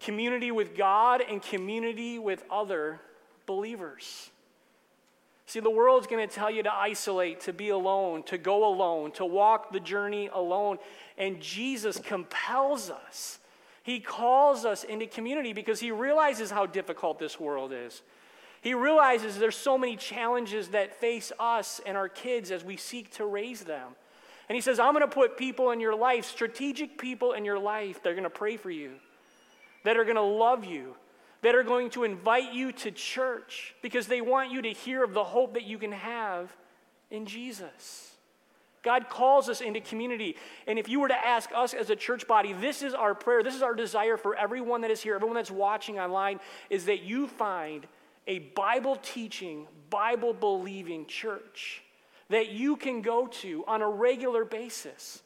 Community 0.00 0.50
with 0.50 0.76
God 0.76 1.22
and 1.22 1.40
community 1.40 2.18
with 2.18 2.42
other 2.50 3.00
believers. 3.46 4.30
See, 5.48 5.60
the 5.60 5.70
world's 5.70 6.06
going 6.06 6.28
to 6.28 6.32
tell 6.32 6.50
you 6.50 6.62
to 6.62 6.74
isolate, 6.74 7.40
to 7.40 7.54
be 7.54 7.70
alone, 7.70 8.22
to 8.24 8.36
go 8.36 8.68
alone, 8.70 9.12
to 9.12 9.24
walk 9.24 9.72
the 9.72 9.80
journey 9.80 10.28
alone. 10.30 10.76
And 11.16 11.40
Jesus 11.40 11.98
compels 11.98 12.90
us. 12.90 13.38
He 13.82 13.98
calls 13.98 14.66
us 14.66 14.84
into 14.84 15.06
community 15.06 15.54
because 15.54 15.80
he 15.80 15.90
realizes 15.90 16.50
how 16.50 16.66
difficult 16.66 17.18
this 17.18 17.40
world 17.40 17.72
is. 17.72 18.02
He 18.60 18.74
realizes 18.74 19.38
there's 19.38 19.56
so 19.56 19.78
many 19.78 19.96
challenges 19.96 20.68
that 20.68 21.00
face 21.00 21.32
us 21.40 21.80
and 21.86 21.96
our 21.96 22.10
kids 22.10 22.50
as 22.50 22.62
we 22.62 22.76
seek 22.76 23.10
to 23.12 23.24
raise 23.24 23.62
them. 23.62 23.92
And 24.50 24.54
he 24.54 24.60
says, 24.60 24.78
I'm 24.78 24.92
going 24.92 25.00
to 25.00 25.08
put 25.08 25.38
people 25.38 25.70
in 25.70 25.80
your 25.80 25.96
life, 25.96 26.26
strategic 26.26 26.98
people 26.98 27.32
in 27.32 27.46
your 27.46 27.58
life, 27.58 28.02
that 28.02 28.10
are 28.10 28.14
going 28.14 28.24
to 28.24 28.30
pray 28.30 28.58
for 28.58 28.70
you, 28.70 28.90
that 29.84 29.96
are 29.96 30.04
going 30.04 30.16
to 30.16 30.20
love 30.20 30.66
you, 30.66 30.94
that 31.42 31.54
are 31.54 31.62
going 31.62 31.90
to 31.90 32.04
invite 32.04 32.52
you 32.52 32.72
to 32.72 32.90
church 32.90 33.74
because 33.82 34.06
they 34.06 34.20
want 34.20 34.50
you 34.50 34.62
to 34.62 34.70
hear 34.70 35.04
of 35.04 35.14
the 35.14 35.24
hope 35.24 35.54
that 35.54 35.64
you 35.64 35.78
can 35.78 35.92
have 35.92 36.54
in 37.10 37.26
Jesus. 37.26 38.12
God 38.82 39.08
calls 39.08 39.48
us 39.48 39.60
into 39.60 39.80
community. 39.80 40.36
And 40.66 40.78
if 40.78 40.88
you 40.88 41.00
were 41.00 41.08
to 41.08 41.26
ask 41.26 41.50
us 41.54 41.74
as 41.74 41.90
a 41.90 41.96
church 41.96 42.26
body, 42.26 42.52
this 42.52 42.82
is 42.82 42.94
our 42.94 43.14
prayer, 43.14 43.42
this 43.42 43.54
is 43.54 43.62
our 43.62 43.74
desire 43.74 44.16
for 44.16 44.34
everyone 44.34 44.80
that 44.82 44.90
is 44.90 45.02
here, 45.02 45.14
everyone 45.14 45.36
that's 45.36 45.50
watching 45.50 45.98
online, 45.98 46.40
is 46.70 46.86
that 46.86 47.02
you 47.02 47.26
find 47.26 47.86
a 48.26 48.40
Bible 48.40 48.96
teaching, 48.96 49.66
Bible 49.90 50.32
believing 50.32 51.06
church 51.06 51.82
that 52.30 52.50
you 52.50 52.76
can 52.76 53.00
go 53.00 53.26
to 53.26 53.64
on 53.66 53.80
a 53.80 53.88
regular 53.88 54.44
basis, 54.44 55.22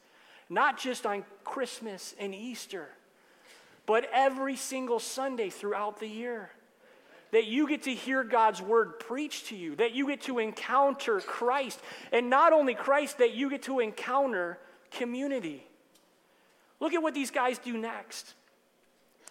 not 0.48 0.78
just 0.78 1.04
on 1.04 1.24
Christmas 1.44 2.14
and 2.18 2.34
Easter 2.34 2.88
but 3.92 4.08
every 4.10 4.56
single 4.56 4.98
Sunday 4.98 5.50
throughout 5.50 6.00
the 6.00 6.06
year. 6.06 6.48
That 7.32 7.44
you 7.44 7.68
get 7.68 7.82
to 7.82 7.94
hear 7.94 8.24
God's 8.24 8.62
word 8.62 8.98
preached 8.98 9.48
to 9.48 9.54
you, 9.54 9.76
that 9.76 9.92
you 9.94 10.06
get 10.06 10.22
to 10.22 10.38
encounter 10.38 11.20
Christ, 11.20 11.78
and 12.10 12.30
not 12.30 12.54
only 12.54 12.74
Christ, 12.74 13.18
that 13.18 13.34
you 13.34 13.50
get 13.50 13.64
to 13.64 13.80
encounter 13.80 14.58
community. 14.92 15.66
Look 16.80 16.94
at 16.94 17.02
what 17.02 17.12
these 17.12 17.30
guys 17.30 17.58
do 17.58 17.76
next. 17.76 18.32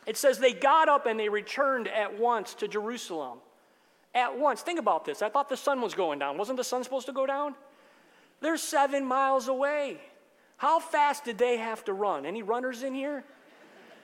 It 0.05 0.15
says 0.15 0.37
they 0.37 0.53
got 0.53 0.87
up 0.89 1.07
and 1.07 1.19
they 1.19 1.29
returned 1.29 1.87
at 1.87 2.19
once 2.19 2.53
to 2.53 2.67
Jerusalem. 2.67 3.39
At 4.13 4.37
once. 4.37 4.61
Think 4.61 4.77
about 4.77 5.05
this. 5.05 5.23
I 5.23 5.29
thought 5.29 5.49
the 5.49 5.57
sun 5.57 5.81
was 5.81 5.95
going 5.95 6.19
down. 6.19 6.37
Wasn't 6.37 6.57
the 6.57 6.63
sun 6.63 6.83
supposed 6.83 7.07
to 7.07 7.13
go 7.13 7.25
down? 7.25 7.55
They're 8.41 8.57
seven 8.57 9.05
miles 9.05 9.47
away. 9.47 9.97
How 10.57 10.79
fast 10.79 11.25
did 11.25 11.39
they 11.39 11.57
have 11.57 11.83
to 11.85 11.93
run? 11.93 12.27
Any 12.27 12.43
runners 12.43 12.83
in 12.83 12.93
here? 12.93 13.23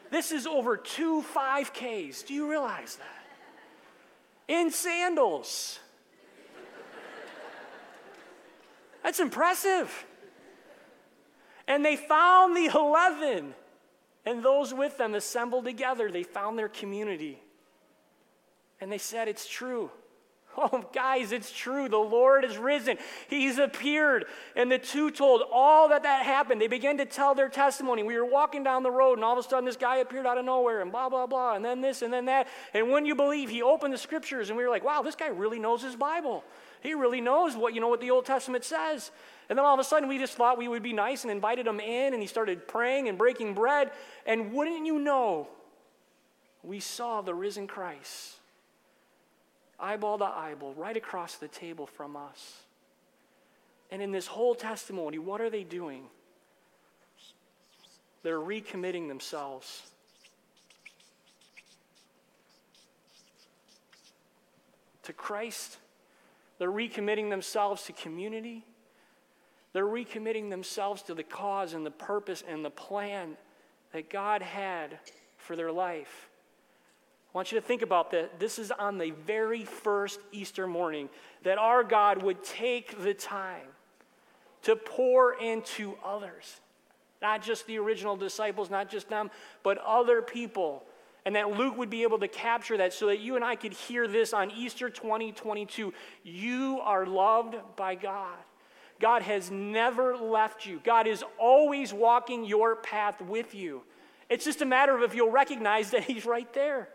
This 0.09 0.31
is 0.31 0.47
over 0.47 0.77
two 0.77 1.23
5Ks. 1.33 2.25
Do 2.25 2.33
you 2.33 2.49
realize 2.49 2.97
that? 2.97 4.53
In 4.53 4.71
sandals. 4.71 5.79
That's 9.03 9.19
impressive. 9.19 10.05
And 11.67 11.83
they 11.83 11.95
found 11.95 12.55
the 12.55 12.71
11, 12.73 13.53
and 14.25 14.43
those 14.43 14.73
with 14.73 14.97
them 14.97 15.15
assembled 15.15 15.65
together. 15.65 16.09
They 16.09 16.23
found 16.23 16.57
their 16.57 16.69
community. 16.69 17.41
And 18.79 18.91
they 18.91 18.97
said, 18.97 19.27
It's 19.27 19.47
true. 19.47 19.91
Oh, 20.69 20.83
guys, 20.91 21.31
it's 21.31 21.51
true. 21.51 21.87
The 21.87 21.97
Lord 21.97 22.43
is 22.43 22.57
risen. 22.57 22.97
He's 23.29 23.59
appeared. 23.59 24.25
And 24.55 24.71
the 24.71 24.79
two 24.79 25.11
told 25.11 25.43
all 25.51 25.89
that 25.89 26.01
that 26.01 26.25
happened. 26.25 26.59
They 26.59 26.67
began 26.67 26.97
to 26.97 27.05
tell 27.05 27.35
their 27.35 27.47
testimony. 27.47 28.01
We 28.01 28.17
were 28.17 28.25
walking 28.25 28.63
down 28.63 28.81
the 28.81 28.89
road, 28.89 29.13
and 29.13 29.23
all 29.23 29.37
of 29.37 29.45
a 29.45 29.47
sudden, 29.47 29.65
this 29.65 29.77
guy 29.77 29.97
appeared 29.97 30.25
out 30.25 30.39
of 30.39 30.45
nowhere, 30.45 30.81
and 30.81 30.91
blah, 30.91 31.09
blah, 31.09 31.27
blah, 31.27 31.53
and 31.53 31.63
then 31.63 31.81
this, 31.81 32.01
and 32.01 32.11
then 32.11 32.25
that. 32.25 32.47
And 32.73 32.89
when 32.89 33.05
you 33.05 33.13
believe, 33.13 33.49
he 33.49 33.61
opened 33.61 33.93
the 33.93 33.99
scriptures, 33.99 34.49
and 34.49 34.57
we 34.57 34.63
were 34.63 34.69
like, 34.69 34.83
wow, 34.83 35.03
this 35.03 35.15
guy 35.15 35.27
really 35.27 35.59
knows 35.59 35.83
his 35.83 35.95
Bible. 35.95 36.43
He 36.81 36.95
really 36.95 37.21
knows 37.21 37.55
what, 37.55 37.75
you 37.75 37.81
know, 37.81 37.89
what 37.89 38.01
the 38.01 38.09
Old 38.09 38.25
Testament 38.25 38.63
says. 38.63 39.11
And 39.49 39.59
then 39.59 39.65
all 39.65 39.75
of 39.75 39.79
a 39.79 39.83
sudden, 39.83 40.09
we 40.09 40.17
just 40.17 40.33
thought 40.33 40.57
we 40.57 40.67
would 40.67 40.83
be 40.83 40.93
nice 40.93 41.23
and 41.23 41.31
invited 41.31 41.67
him 41.67 41.79
in, 41.79 42.13
and 42.13 42.21
he 42.21 42.27
started 42.27 42.67
praying 42.67 43.07
and 43.09 43.17
breaking 43.17 43.53
bread. 43.53 43.91
And 44.25 44.51
wouldn't 44.53 44.87
you 44.87 44.97
know, 44.97 45.49
we 46.63 46.79
saw 46.79 47.21
the 47.21 47.35
risen 47.35 47.67
Christ 47.67 48.36
eyeball 49.79 50.17
to 50.19 50.25
eyeball, 50.25 50.73
right 50.73 50.97
across 50.97 51.35
the 51.35 51.47
table 51.47 51.85
from 51.85 52.15
us. 52.15 52.61
And 53.91 54.01
in 54.01 54.11
this 54.11 54.27
whole 54.27 54.55
testimony, 54.55 55.17
what 55.17 55.39
are 55.39 55.49
they 55.49 55.63
doing? 55.63 56.03
They're 58.23 58.39
recommitting 58.39 59.07
themselves. 59.07 59.83
To 65.03 65.13
Christ. 65.13 65.77
They're 66.59 66.71
recommitting 66.71 67.29
themselves 67.29 67.83
to 67.83 67.93
community. 67.93 68.65
They're 69.73 69.85
recommitting 69.85 70.49
themselves 70.49 71.03
to 71.03 71.13
the 71.13 71.23
cause 71.23 71.73
and 71.73 71.85
the 71.85 71.91
purpose 71.91 72.43
and 72.47 72.65
the 72.65 72.69
plan 72.69 73.37
that 73.93 74.09
God 74.09 74.41
had 74.41 74.99
for 75.37 75.55
their 75.55 75.71
life. 75.71 76.29
Want 77.37 77.51
you 77.51 77.59
to 77.59 77.63
think 77.67 77.83
about 77.83 78.09
that. 78.13 78.39
This 78.39 78.57
is 78.57 78.71
on 78.71 78.97
the 78.97 79.11
very 79.11 79.63
first 79.63 80.19
Easter 80.31 80.65
morning 80.65 81.07
that 81.43 81.59
our 81.59 81.83
God 81.83 82.23
would 82.23 82.43
take 82.43 83.03
the 83.03 83.13
time 83.13 83.67
to 84.63 84.75
pour 84.75 85.39
into 85.39 85.93
others. 86.03 86.59
Not 87.21 87.43
just 87.43 87.67
the 87.67 87.77
original 87.77 88.15
disciples, 88.15 88.71
not 88.71 88.89
just 88.89 89.07
them, 89.07 89.29
but 89.61 89.77
other 89.85 90.23
people. 90.23 90.83
And 91.27 91.35
that 91.35 91.51
Luke 91.51 91.77
would 91.77 91.91
be 91.91 92.01
able 92.01 92.17
to 92.17 92.27
capture 92.27 92.77
that 92.77 92.91
so 92.91 93.05
that 93.05 93.19
you 93.19 93.35
and 93.35 93.45
I 93.45 93.55
could 93.55 93.73
hear 93.73 94.07
this 94.07 94.33
on 94.33 94.49
Easter 94.49 94.89
2022. 94.89 95.93
You 96.23 96.79
are 96.81 97.05
loved 97.05 97.55
by 97.75 97.93
God. 97.93 98.39
God 98.99 99.21
has 99.21 99.51
never 99.51 100.17
left 100.17 100.65
you, 100.65 100.81
God 100.83 101.05
is 101.05 101.23
always 101.37 101.93
walking 101.93 102.45
your 102.45 102.77
path 102.77 103.21
with 103.21 103.53
you. 103.53 103.83
It's 104.27 104.43
just 104.43 104.63
a 104.63 104.65
matter 104.65 104.95
of 104.97 105.03
if 105.03 105.13
you'll 105.13 105.29
recognize 105.29 105.91
that 105.91 106.03
He's 106.03 106.25
right 106.25 106.51
there 106.53 106.89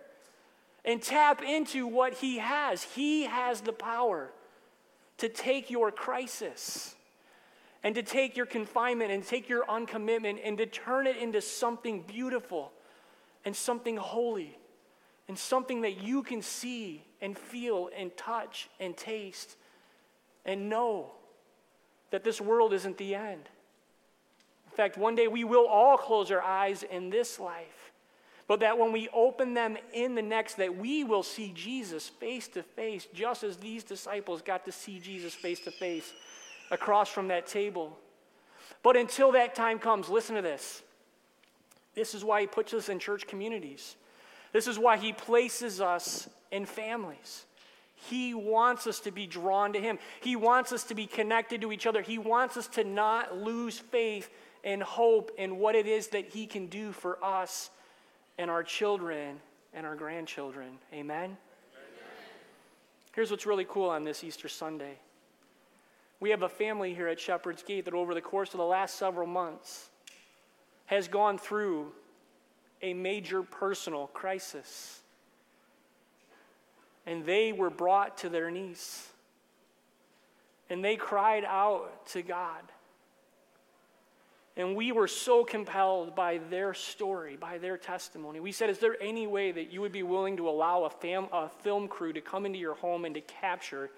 and 0.84 1.02
tap 1.02 1.42
into 1.42 1.86
what 1.86 2.14
He 2.14 2.38
has. 2.38 2.82
He 2.82 3.24
has 3.24 3.60
the 3.60 3.72
power 3.72 4.30
to 5.18 5.28
take 5.28 5.70
your 5.70 5.90
crisis 5.90 6.94
and 7.82 7.94
to 7.94 8.02
take 8.02 8.36
your 8.36 8.46
confinement 8.46 9.10
and 9.10 9.26
take 9.26 9.48
your 9.48 9.64
uncommitment 9.66 10.40
and 10.44 10.58
to 10.58 10.66
turn 10.66 11.06
it 11.06 11.16
into 11.16 11.40
something 11.40 12.02
beautiful 12.02 12.72
and 13.44 13.54
something 13.54 13.96
holy 13.96 14.56
and 15.28 15.38
something 15.38 15.82
that 15.82 16.02
you 16.02 16.22
can 16.22 16.42
see 16.42 17.02
and 17.20 17.38
feel 17.38 17.88
and 17.96 18.16
touch 18.16 18.68
and 18.80 18.96
taste 18.96 19.56
and 20.44 20.68
know 20.68 21.10
that 22.10 22.24
this 22.24 22.40
world 22.40 22.72
isn't 22.72 22.98
the 22.98 23.14
end. 23.14 23.48
In 24.66 24.76
fact, 24.76 24.96
one 24.96 25.14
day 25.14 25.28
we 25.28 25.44
will 25.44 25.66
all 25.66 25.96
close 25.96 26.30
our 26.30 26.42
eyes 26.42 26.82
in 26.82 27.10
this 27.10 27.38
life, 27.38 27.92
but 28.48 28.60
that 28.60 28.78
when 28.78 28.92
we 28.92 29.08
open 29.12 29.54
them 29.54 29.76
in 29.92 30.14
the 30.14 30.22
next, 30.22 30.56
that 30.56 30.76
we 30.76 31.04
will 31.04 31.22
see 31.22 31.52
Jesus 31.54 32.08
face 32.08 32.48
to 32.48 32.62
face, 32.62 33.06
just 33.14 33.44
as 33.44 33.56
these 33.56 33.84
disciples 33.84 34.42
got 34.42 34.64
to 34.64 34.72
see 34.72 34.98
Jesus 34.98 35.34
face 35.34 35.60
to 35.60 35.70
face 35.70 36.12
across 36.70 37.08
from 37.08 37.28
that 37.28 37.46
table. 37.46 37.96
But 38.82 38.96
until 38.96 39.32
that 39.32 39.54
time 39.54 39.78
comes, 39.78 40.08
listen 40.08 40.36
to 40.36 40.42
this. 40.42 40.82
This 41.94 42.14
is 42.14 42.24
why 42.24 42.40
he 42.40 42.46
puts 42.46 42.74
us 42.74 42.88
in 42.88 42.98
church 42.98 43.26
communities. 43.26 43.96
This 44.52 44.66
is 44.66 44.78
why 44.78 44.96
he 44.96 45.12
places 45.12 45.80
us 45.80 46.28
in 46.50 46.66
families. 46.66 47.44
He 47.94 48.34
wants 48.34 48.86
us 48.86 49.00
to 49.00 49.12
be 49.12 49.26
drawn 49.26 49.72
to 49.74 49.80
him. 49.80 49.98
He 50.20 50.34
wants 50.34 50.72
us 50.72 50.84
to 50.84 50.94
be 50.94 51.06
connected 51.06 51.60
to 51.60 51.70
each 51.70 51.86
other. 51.86 52.02
He 52.02 52.18
wants 52.18 52.56
us 52.56 52.66
to 52.68 52.82
not 52.82 53.36
lose 53.36 53.78
faith 53.78 54.28
and 54.64 54.82
hope 54.82 55.30
in 55.38 55.58
what 55.58 55.74
it 55.74 55.86
is 55.86 56.08
that 56.08 56.26
he 56.26 56.46
can 56.46 56.66
do 56.66 56.92
for 56.92 57.22
us 57.24 57.70
and 58.38 58.50
our 58.50 58.62
children 58.62 59.40
and 59.74 59.86
our 59.86 59.96
grandchildren. 59.96 60.78
Amen? 60.92 61.24
Amen. 61.24 61.36
Here's 63.14 63.30
what's 63.30 63.46
really 63.46 63.66
cool 63.68 63.88
on 63.88 64.04
this 64.04 64.24
Easter 64.24 64.48
Sunday. 64.48 64.98
We 66.20 66.30
have 66.30 66.42
a 66.42 66.48
family 66.48 66.94
here 66.94 67.08
at 67.08 67.18
Shepherd's 67.18 67.62
Gate 67.62 67.84
that 67.86 67.94
over 67.94 68.14
the 68.14 68.20
course 68.20 68.54
of 68.54 68.58
the 68.58 68.64
last 68.64 68.96
several 68.96 69.26
months 69.26 69.90
has 70.86 71.08
gone 71.08 71.38
through 71.38 71.92
a 72.80 72.94
major 72.94 73.42
personal 73.42 74.08
crisis. 74.08 75.00
And 77.06 77.24
they 77.24 77.52
were 77.52 77.70
brought 77.70 78.18
to 78.18 78.28
their 78.28 78.50
knees. 78.50 79.08
And 80.70 80.84
they 80.84 80.96
cried 80.96 81.44
out 81.44 82.06
to 82.08 82.22
God. 82.22 82.62
And 84.56 84.76
we 84.76 84.92
were 84.92 85.08
so 85.08 85.44
compelled 85.44 86.14
by 86.14 86.38
their 86.50 86.74
story, 86.74 87.36
by 87.36 87.56
their 87.56 87.78
testimony. 87.78 88.38
We 88.38 88.52
said, 88.52 88.68
Is 88.68 88.78
there 88.78 88.96
any 89.00 89.26
way 89.26 89.50
that 89.50 89.72
you 89.72 89.80
would 89.80 89.92
be 89.92 90.02
willing 90.02 90.36
to 90.36 90.48
allow 90.48 90.84
a, 90.84 90.90
fam- 90.90 91.28
a 91.32 91.48
film 91.48 91.88
crew 91.88 92.12
to 92.12 92.20
come 92.20 92.44
into 92.44 92.58
your 92.58 92.74
home 92.74 93.06
and 93.06 93.14
to 93.14 93.22
capture 93.22 93.90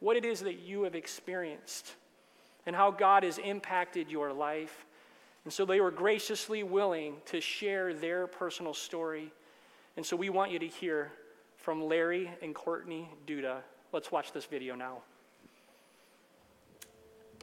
what 0.00 0.16
it 0.16 0.26
is 0.26 0.40
that 0.40 0.58
you 0.58 0.82
have 0.82 0.94
experienced 0.94 1.94
and 2.66 2.76
how 2.76 2.90
God 2.90 3.22
has 3.22 3.38
impacted 3.38 4.10
your 4.10 4.32
life. 4.32 4.84
And 5.44 5.52
so 5.52 5.64
they 5.64 5.80
were 5.80 5.90
graciously 5.90 6.62
willing 6.62 7.16
to 7.26 7.40
share 7.40 7.94
their 7.94 8.26
personal 8.26 8.74
story. 8.74 9.32
And 9.96 10.04
so 10.04 10.16
we 10.16 10.28
want 10.28 10.50
you 10.50 10.58
to 10.58 10.66
hear 10.66 11.12
from 11.56 11.82
Larry 11.82 12.30
and 12.42 12.54
Courtney 12.54 13.08
Duda. 13.26 13.58
Let's 13.92 14.12
watch 14.12 14.32
this 14.32 14.44
video 14.44 14.74
now. 14.74 14.98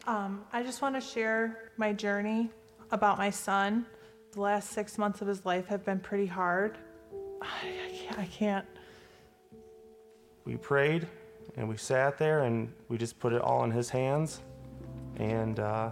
Um, 0.07 0.45
I 0.51 0.63
just 0.63 0.81
want 0.81 0.95
to 0.95 1.01
share 1.01 1.71
my 1.77 1.93
journey 1.93 2.49
about 2.89 3.19
my 3.19 3.29
son. 3.29 3.85
The 4.31 4.41
last 4.41 4.71
six 4.71 4.97
months 4.97 5.21
of 5.21 5.27
his 5.27 5.45
life 5.45 5.67
have 5.67 5.85
been 5.85 5.99
pretty 5.99 6.25
hard. 6.25 6.77
I, 7.41 7.45
I, 7.85 7.91
can't, 7.91 8.19
I 8.19 8.25
can't. 8.25 8.65
We 10.45 10.57
prayed 10.57 11.07
and 11.55 11.69
we 11.69 11.77
sat 11.77 12.17
there 12.17 12.43
and 12.43 12.73
we 12.87 12.97
just 12.97 13.19
put 13.19 13.31
it 13.31 13.41
all 13.41 13.63
in 13.63 13.69
his 13.69 13.89
hands. 13.89 14.41
And 15.17 15.59
uh, 15.59 15.91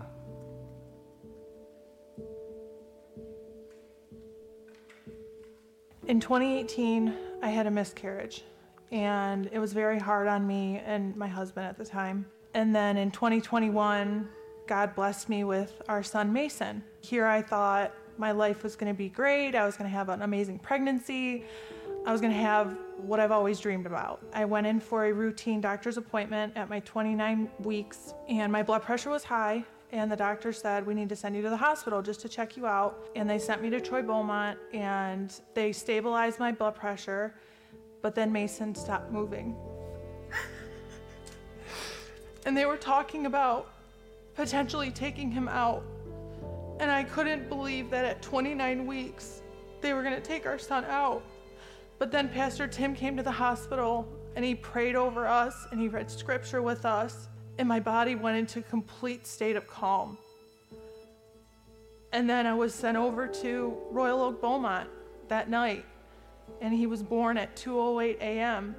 in 6.08 6.20
2018, 6.20 7.14
I 7.44 7.50
had 7.50 7.68
a 7.68 7.72
miscarriage, 7.72 8.44
and 8.92 9.50
it 9.52 9.60
was 9.60 9.72
very 9.74 10.00
hard 10.00 10.28
on 10.28 10.48
me 10.48 10.82
and 10.84 11.16
my 11.16 11.28
husband 11.28 11.68
at 11.68 11.78
the 11.78 11.86
time. 11.86 12.26
And 12.54 12.76
then 12.76 12.98
in 12.98 13.12
2021, 13.12 14.28
God 14.68 14.96
blessed 14.96 15.30
me 15.30 15.44
with 15.44 15.82
our 15.88 16.04
son 16.04 16.32
Mason. 16.34 16.84
Here 17.02 17.26
I 17.26 17.42
thought 17.42 17.94
my 18.18 18.32
life 18.32 18.64
was 18.64 18.76
going 18.76 18.92
to 18.92 18.98
be 18.98 19.10
great. 19.10 19.56
I 19.56 19.66
was 19.66 19.78
going 19.78 19.90
to 19.90 19.96
have 19.96 20.10
an 20.10 20.22
amazing 20.22 20.60
pregnancy. 20.60 21.46
I 22.06 22.12
was 22.12 22.22
going 22.22 22.34
to 22.34 22.40
have 22.40 22.78
what 22.98 23.20
I've 23.20 23.32
always 23.32 23.60
dreamed 23.60 23.86
about. 23.86 24.22
I 24.34 24.46
went 24.46 24.68
in 24.68 24.80
for 24.80 25.06
a 25.06 25.14
routine 25.14 25.62
doctor's 25.62 25.98
appointment 25.98 26.54
at 26.56 26.70
my 26.70 26.80
29 26.82 27.50
weeks, 27.60 28.14
and 28.28 28.52
my 28.52 28.64
blood 28.64 28.82
pressure 28.82 29.10
was 29.10 29.24
high. 29.24 29.64
And 29.92 30.12
the 30.12 30.16
doctor 30.16 30.54
said, 30.54 30.86
We 30.86 30.94
need 30.94 31.10
to 31.10 31.16
send 31.16 31.36
you 31.36 31.42
to 31.42 31.50
the 31.50 31.58
hospital 31.58 32.02
just 32.02 32.20
to 32.22 32.30
check 32.30 32.56
you 32.56 32.68
out. 32.68 33.10
And 33.16 33.30
they 33.30 33.40
sent 33.40 33.62
me 33.62 33.70
to 33.72 33.82
Troy 33.82 34.04
Beaumont 34.04 34.60
and 34.72 35.34
they 35.56 35.72
stabilized 35.72 36.40
my 36.40 36.52
blood 36.52 36.76
pressure. 36.76 37.34
But 38.04 38.14
then 38.14 38.32
Mason 38.32 38.76
stopped 38.76 39.12
moving. 39.12 39.56
And 42.46 42.56
they 42.56 42.66
were 42.66 42.78
talking 42.78 43.26
about 43.26 43.72
potentially 44.36 44.92
taking 44.92 45.32
him 45.32 45.48
out. 45.48 45.84
And 46.80 46.90
I 46.90 47.04
couldn't 47.04 47.50
believe 47.50 47.90
that 47.90 48.06
at 48.06 48.22
29 48.22 48.88
weeks, 48.88 49.42
they 49.82 49.94
were 49.94 50.02
going 50.02 50.16
to 50.16 50.22
take 50.22 50.46
our 50.46 50.58
son 50.58 50.86
out. 50.86 51.24
But 51.98 52.12
then 52.12 52.30
Pastor 52.30 52.68
Tim 52.68 52.96
came 52.96 53.18
to 53.18 53.24
the 53.24 53.32
hospital 53.32 54.08
and 54.36 54.46
he 54.46 54.56
prayed 54.56 54.96
over 54.96 55.28
us 55.28 55.68
and 55.72 55.80
he 55.82 55.90
read 55.90 56.10
scripture 56.10 56.62
with 56.62 56.86
us, 56.86 57.28
and 57.58 57.68
my 57.68 57.80
body 57.80 58.16
went 58.16 58.38
into 58.38 58.60
a 58.60 58.62
complete 58.62 59.28
state 59.28 59.58
of 59.58 59.68
calm. 59.68 60.18
And 62.14 62.30
then 62.30 62.48
I 62.48 62.54
was 62.54 62.74
sent 62.74 62.96
over 62.96 63.28
to 63.28 63.78
Royal 63.92 64.22
Oak 64.22 64.42
Beaumont 64.42 64.90
that 65.28 65.50
night, 65.50 65.86
and 66.62 66.74
he 66.74 66.88
was 66.88 67.04
born 67.04 67.38
at 67.38 67.56
2:08 67.56 68.20
a.m. 68.22 68.76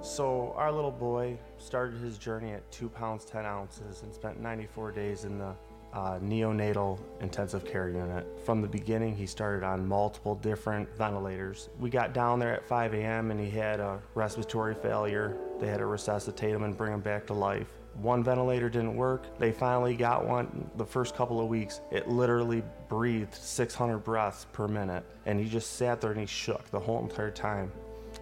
So 0.00 0.54
our 0.56 0.70
little 0.70 0.90
boy 0.92 1.36
started 1.62 2.00
his 2.00 2.18
journey 2.18 2.52
at 2.52 2.70
two 2.70 2.88
pounds 2.88 3.24
ten 3.24 3.46
ounces 3.46 4.02
and 4.02 4.14
spent 4.14 4.40
94 4.40 4.92
days 4.92 5.24
in 5.24 5.38
the 5.38 5.54
uh, 5.92 6.18
neonatal 6.20 6.98
intensive 7.20 7.64
care 7.64 7.90
unit. 7.90 8.26
From 8.44 8.62
the 8.62 8.68
beginning, 8.68 9.14
he 9.14 9.26
started 9.26 9.64
on 9.64 9.86
multiple 9.86 10.34
different 10.34 10.88
ventilators. 10.96 11.68
We 11.78 11.90
got 11.90 12.14
down 12.14 12.38
there 12.38 12.54
at 12.54 12.66
5 12.66 12.94
a.m. 12.94 13.30
and 13.30 13.38
he 13.38 13.50
had 13.50 13.78
a 13.78 14.00
respiratory 14.14 14.74
failure. 14.74 15.36
They 15.60 15.68
had 15.68 15.78
to 15.78 15.86
resuscitate 15.86 16.50
him 16.50 16.62
and 16.62 16.76
bring 16.76 16.94
him 16.94 17.00
back 17.00 17.26
to 17.26 17.34
life. 17.34 17.68
One 18.00 18.24
ventilator 18.24 18.70
didn't 18.70 18.96
work. 18.96 19.38
They 19.38 19.52
finally 19.52 19.94
got 19.94 20.26
one 20.26 20.70
the 20.76 20.86
first 20.86 21.14
couple 21.14 21.40
of 21.40 21.48
weeks. 21.48 21.82
It 21.90 22.08
literally 22.08 22.62
breathed 22.88 23.34
600 23.34 23.98
breaths 23.98 24.46
per 24.52 24.66
minute. 24.66 25.04
And 25.26 25.38
he 25.38 25.46
just 25.46 25.76
sat 25.76 26.00
there 26.00 26.12
and 26.12 26.20
he 26.20 26.26
shook 26.26 26.70
the 26.70 26.80
whole 26.80 27.02
entire 27.02 27.30
time. 27.30 27.70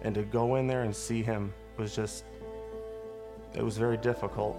And 0.03 0.13
to 0.15 0.23
go 0.23 0.55
in 0.55 0.67
there 0.67 0.83
and 0.83 0.93
see 0.93 1.23
him 1.23 1.53
was 1.77 1.95
just, 1.95 2.25
it 3.53 3.63
was 3.63 3.77
very 3.77 3.97
difficult. 3.97 4.57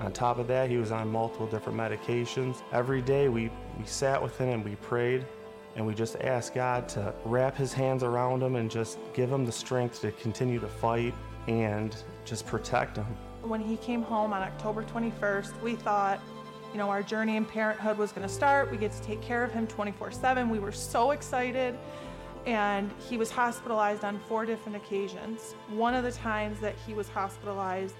On 0.00 0.12
top 0.12 0.38
of 0.38 0.46
that, 0.46 0.70
he 0.70 0.76
was 0.76 0.92
on 0.92 1.10
multiple 1.10 1.46
different 1.46 1.78
medications. 1.78 2.62
Every 2.72 3.02
day 3.02 3.28
we, 3.28 3.50
we 3.78 3.84
sat 3.84 4.22
with 4.22 4.38
him 4.38 4.48
and 4.48 4.64
we 4.64 4.76
prayed 4.76 5.26
and 5.74 5.86
we 5.86 5.94
just 5.94 6.16
asked 6.20 6.54
God 6.54 6.88
to 6.90 7.14
wrap 7.24 7.56
his 7.56 7.72
hands 7.72 8.02
around 8.02 8.42
him 8.42 8.56
and 8.56 8.70
just 8.70 8.98
give 9.12 9.30
him 9.30 9.44
the 9.44 9.52
strength 9.52 10.00
to 10.02 10.12
continue 10.12 10.60
to 10.60 10.68
fight 10.68 11.14
and 11.46 11.96
just 12.24 12.46
protect 12.46 12.96
him. 12.96 13.06
When 13.42 13.60
he 13.60 13.76
came 13.76 14.02
home 14.02 14.32
on 14.32 14.42
October 14.42 14.82
21st, 14.82 15.60
we 15.62 15.76
thought, 15.76 16.20
you 16.72 16.78
know, 16.78 16.90
our 16.90 17.02
journey 17.02 17.36
in 17.36 17.44
parenthood 17.44 17.96
was 17.96 18.12
going 18.12 18.26
to 18.26 18.32
start. 18.32 18.70
We 18.70 18.76
get 18.76 18.92
to 18.92 19.02
take 19.02 19.22
care 19.22 19.42
of 19.42 19.52
him 19.52 19.66
24 19.66 20.10
7. 20.10 20.50
We 20.50 20.58
were 20.58 20.72
so 20.72 21.12
excited. 21.12 21.76
And 22.46 22.90
he 23.08 23.16
was 23.16 23.30
hospitalized 23.30 24.04
on 24.04 24.18
four 24.28 24.46
different 24.46 24.76
occasions. 24.76 25.54
One 25.70 25.94
of 25.94 26.04
the 26.04 26.12
times 26.12 26.60
that 26.60 26.74
he 26.86 26.94
was 26.94 27.08
hospitalized, 27.08 27.94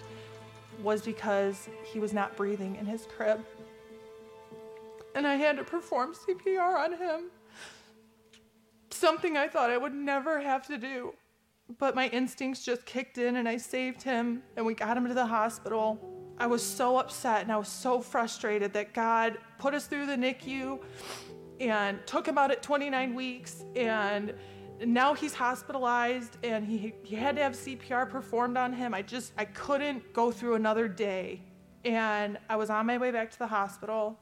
was 0.82 1.02
because 1.02 1.68
he 1.84 1.98
was 1.98 2.12
not 2.12 2.36
breathing 2.36 2.76
in 2.76 2.86
his 2.86 3.06
crib. 3.06 3.44
And 5.14 5.26
I 5.26 5.34
had 5.34 5.56
to 5.56 5.64
perform 5.64 6.14
CPR 6.14 6.78
on 6.78 6.92
him. 6.92 7.30
Something 8.90 9.36
I 9.36 9.48
thought 9.48 9.70
I 9.70 9.76
would 9.76 9.94
never 9.94 10.40
have 10.40 10.66
to 10.68 10.78
do. 10.78 11.14
But 11.78 11.94
my 11.94 12.08
instincts 12.08 12.64
just 12.64 12.86
kicked 12.86 13.18
in 13.18 13.36
and 13.36 13.48
I 13.48 13.56
saved 13.58 14.02
him 14.02 14.42
and 14.56 14.64
we 14.64 14.74
got 14.74 14.96
him 14.96 15.06
to 15.06 15.14
the 15.14 15.26
hospital. 15.26 15.98
I 16.38 16.46
was 16.46 16.62
so 16.62 16.98
upset 16.98 17.42
and 17.42 17.52
I 17.52 17.56
was 17.56 17.68
so 17.68 18.00
frustrated 18.00 18.72
that 18.72 18.94
God 18.94 19.38
put 19.58 19.74
us 19.74 19.86
through 19.86 20.06
the 20.06 20.16
NICU 20.16 20.78
and 21.60 21.98
took 22.06 22.26
him 22.26 22.38
out 22.38 22.50
at 22.50 22.62
29 22.62 23.14
weeks 23.14 23.64
and 23.74 24.32
now 24.84 25.14
he's 25.14 25.34
hospitalized 25.34 26.36
and 26.42 26.64
he, 26.66 26.94
he 27.02 27.16
had 27.16 27.36
to 27.36 27.42
have 27.42 27.52
CPR 27.54 28.08
performed 28.08 28.56
on 28.56 28.72
him. 28.72 28.94
I 28.94 29.02
just, 29.02 29.32
I 29.38 29.44
couldn't 29.44 30.12
go 30.12 30.30
through 30.30 30.54
another 30.54 30.88
day. 30.88 31.42
And 31.84 32.38
I 32.48 32.56
was 32.56 32.70
on 32.70 32.86
my 32.86 32.98
way 32.98 33.10
back 33.10 33.30
to 33.30 33.38
the 33.38 33.46
hospital 33.46 34.18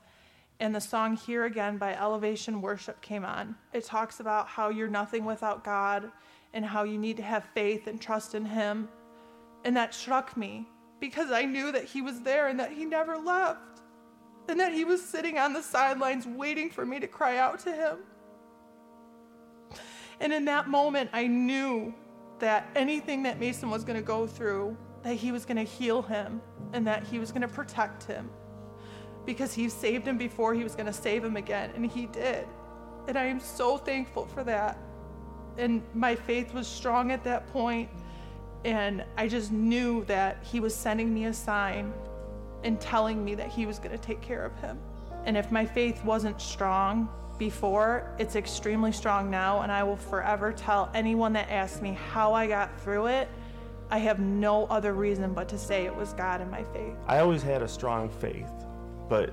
and 0.60 0.74
the 0.74 0.80
song 0.80 1.16
Here 1.16 1.44
Again 1.44 1.78
by 1.78 1.94
Elevation 1.94 2.62
Worship 2.62 3.00
came 3.02 3.24
on. 3.24 3.56
It 3.72 3.84
talks 3.84 4.20
about 4.20 4.48
how 4.48 4.70
you're 4.70 4.88
nothing 4.88 5.24
without 5.24 5.64
God 5.64 6.10
and 6.54 6.64
how 6.64 6.84
you 6.84 6.98
need 6.98 7.16
to 7.18 7.22
have 7.22 7.44
faith 7.54 7.86
and 7.86 8.00
trust 8.00 8.34
in 8.34 8.44
Him. 8.44 8.88
And 9.64 9.76
that 9.76 9.94
struck 9.94 10.36
me 10.36 10.66
because 11.00 11.30
I 11.30 11.42
knew 11.42 11.72
that 11.72 11.84
He 11.84 12.00
was 12.02 12.20
there 12.22 12.48
and 12.48 12.58
that 12.60 12.72
He 12.72 12.84
never 12.84 13.16
left. 13.18 13.60
and 14.48 14.60
that 14.60 14.72
he 14.72 14.84
was 14.84 15.02
sitting 15.02 15.38
on 15.38 15.52
the 15.52 15.62
sidelines 15.62 16.26
waiting 16.26 16.70
for 16.70 16.86
me 16.86 17.00
to 17.00 17.06
cry 17.06 17.38
out 17.38 17.58
to 17.60 17.72
him. 17.72 17.98
And 20.20 20.32
in 20.32 20.44
that 20.46 20.68
moment, 20.68 21.10
I 21.12 21.26
knew 21.26 21.94
that 22.38 22.68
anything 22.74 23.22
that 23.24 23.38
Mason 23.40 23.70
was 23.70 23.84
going 23.84 23.98
to 23.98 24.04
go 24.04 24.26
through, 24.26 24.76
that 25.02 25.14
he 25.14 25.32
was 25.32 25.44
going 25.44 25.56
to 25.56 25.62
heal 25.62 26.02
him 26.02 26.40
and 26.72 26.86
that 26.86 27.06
he 27.06 27.18
was 27.18 27.30
going 27.30 27.42
to 27.42 27.48
protect 27.48 28.04
him 28.04 28.30
because 29.24 29.52
he 29.52 29.68
saved 29.68 30.06
him 30.06 30.16
before 30.16 30.54
he 30.54 30.62
was 30.62 30.74
going 30.74 30.86
to 30.86 30.92
save 30.92 31.24
him 31.24 31.36
again, 31.36 31.70
and 31.74 31.84
he 31.84 32.06
did. 32.06 32.46
And 33.08 33.18
I 33.18 33.24
am 33.24 33.40
so 33.40 33.76
thankful 33.76 34.26
for 34.26 34.44
that. 34.44 34.78
And 35.58 35.82
my 35.94 36.14
faith 36.14 36.54
was 36.54 36.66
strong 36.66 37.10
at 37.10 37.24
that 37.24 37.46
point, 37.48 37.90
and 38.64 39.04
I 39.16 39.26
just 39.26 39.50
knew 39.50 40.04
that 40.04 40.38
he 40.44 40.60
was 40.60 40.74
sending 40.74 41.12
me 41.12 41.26
a 41.26 41.32
sign 41.34 41.92
and 42.62 42.80
telling 42.80 43.24
me 43.24 43.34
that 43.34 43.48
he 43.48 43.66
was 43.66 43.78
going 43.78 43.92
to 43.92 43.98
take 43.98 44.20
care 44.20 44.44
of 44.44 44.54
him. 44.60 44.78
And 45.24 45.36
if 45.36 45.50
my 45.50 45.66
faith 45.66 46.04
wasn't 46.04 46.40
strong 46.40 47.08
before, 47.38 48.14
it's 48.18 48.36
extremely 48.36 48.92
strong 48.92 49.30
now, 49.30 49.62
and 49.62 49.70
I 49.70 49.82
will 49.82 49.96
forever 49.96 50.52
tell 50.52 50.90
anyone 50.94 51.32
that 51.34 51.50
asks 51.50 51.80
me 51.80 51.92
how 51.92 52.32
I 52.34 52.46
got 52.46 52.80
through 52.80 53.06
it. 53.06 53.28
I 53.90 53.98
have 53.98 54.18
no 54.18 54.66
other 54.66 54.94
reason 54.94 55.32
but 55.32 55.48
to 55.50 55.58
say 55.58 55.84
it 55.84 55.94
was 55.94 56.12
God 56.12 56.40
and 56.40 56.50
my 56.50 56.64
faith. 56.72 56.94
I 57.06 57.18
always 57.18 57.42
had 57.42 57.62
a 57.62 57.68
strong 57.68 58.08
faith, 58.08 58.50
but 59.08 59.32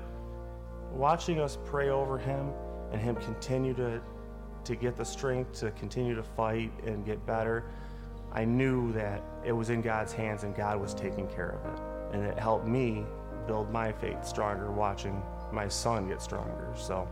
watching 0.92 1.40
us 1.40 1.58
pray 1.64 1.88
over 1.88 2.18
him 2.18 2.50
and 2.92 3.00
him 3.00 3.16
continue 3.16 3.74
to 3.74 4.00
to 4.64 4.74
get 4.74 4.96
the 4.96 5.04
strength 5.04 5.60
to 5.60 5.70
continue 5.72 6.14
to 6.14 6.22
fight 6.22 6.72
and 6.86 7.04
get 7.04 7.24
better, 7.26 7.64
I 8.32 8.44
knew 8.44 8.92
that 8.92 9.22
it 9.44 9.52
was 9.52 9.70
in 9.70 9.82
God's 9.82 10.12
hands 10.12 10.42
and 10.44 10.54
God 10.56 10.80
was 10.80 10.94
taking 10.94 11.28
care 11.28 11.50
of 11.50 11.72
it. 11.72 11.82
And 12.14 12.24
it 12.24 12.38
helped 12.38 12.66
me 12.66 13.04
build 13.46 13.70
my 13.70 13.92
faith 13.92 14.24
stronger 14.24 14.70
watching 14.70 15.22
my 15.52 15.68
son 15.68 16.08
get 16.08 16.22
stronger. 16.22 16.72
So 16.76 17.06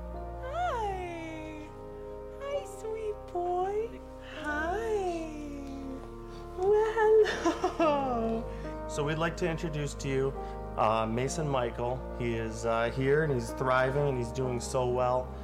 So 8.92 9.02
we'd 9.02 9.16
like 9.16 9.38
to 9.38 9.48
introduce 9.48 9.94
to 9.94 10.08
you 10.08 10.34
uh, 10.76 11.06
Mason 11.06 11.48
Michael. 11.48 11.98
He 12.18 12.34
is 12.34 12.66
uh, 12.66 12.90
here 12.94 13.24
and 13.24 13.32
he's 13.32 13.48
thriving 13.52 14.06
and 14.06 14.18
he's 14.18 14.28
doing 14.28 14.60
so 14.60 14.86
well. 14.86 15.34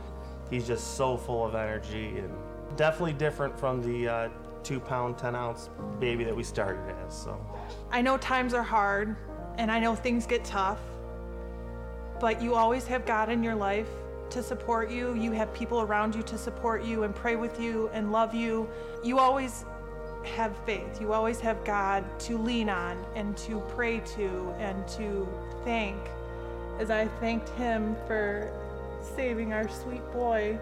He's 0.50 0.66
just 0.66 0.98
so 0.98 1.16
full 1.16 1.46
of 1.46 1.54
energy 1.54 2.18
and 2.18 2.30
definitely 2.76 3.14
different 3.14 3.58
from 3.58 3.80
the 3.80 4.06
uh, 4.06 4.28
two 4.62 4.78
pound, 4.78 5.16
10 5.16 5.34
ounce 5.34 5.70
baby 5.98 6.24
that 6.24 6.36
we 6.36 6.44
started 6.44 6.94
as. 7.06 7.16
So 7.16 7.40
I 7.90 8.02
know 8.02 8.18
times 8.18 8.52
are 8.52 8.62
hard 8.62 9.16
and 9.56 9.72
I 9.72 9.80
know 9.80 9.94
things 9.94 10.26
get 10.26 10.44
tough, 10.44 10.80
but 12.20 12.42
you 12.42 12.54
always 12.54 12.86
have 12.88 13.06
God 13.06 13.30
in 13.30 13.42
your 13.42 13.54
life 13.54 13.88
to 14.28 14.42
support 14.42 14.90
you. 14.90 15.14
You 15.14 15.32
have 15.32 15.54
people 15.54 15.80
around 15.80 16.14
you 16.14 16.22
to 16.24 16.36
support 16.36 16.84
you 16.84 17.04
and 17.04 17.14
pray 17.14 17.36
with 17.36 17.58
you 17.58 17.88
and 17.94 18.12
love 18.12 18.34
you. 18.34 18.68
You 19.02 19.18
always 19.18 19.64
have 20.28 20.56
faith. 20.64 21.00
You 21.00 21.12
always 21.12 21.40
have 21.40 21.64
God 21.64 22.04
to 22.20 22.38
lean 22.38 22.68
on 22.68 23.04
and 23.14 23.36
to 23.38 23.60
pray 23.68 24.00
to 24.16 24.54
and 24.58 24.86
to 24.88 25.28
thank. 25.64 25.96
As 26.78 26.90
I 26.90 27.06
thanked 27.20 27.48
Him 27.50 27.96
for 28.06 28.50
saving 29.16 29.52
our 29.52 29.68
sweet 29.68 30.04
boy, 30.12 30.58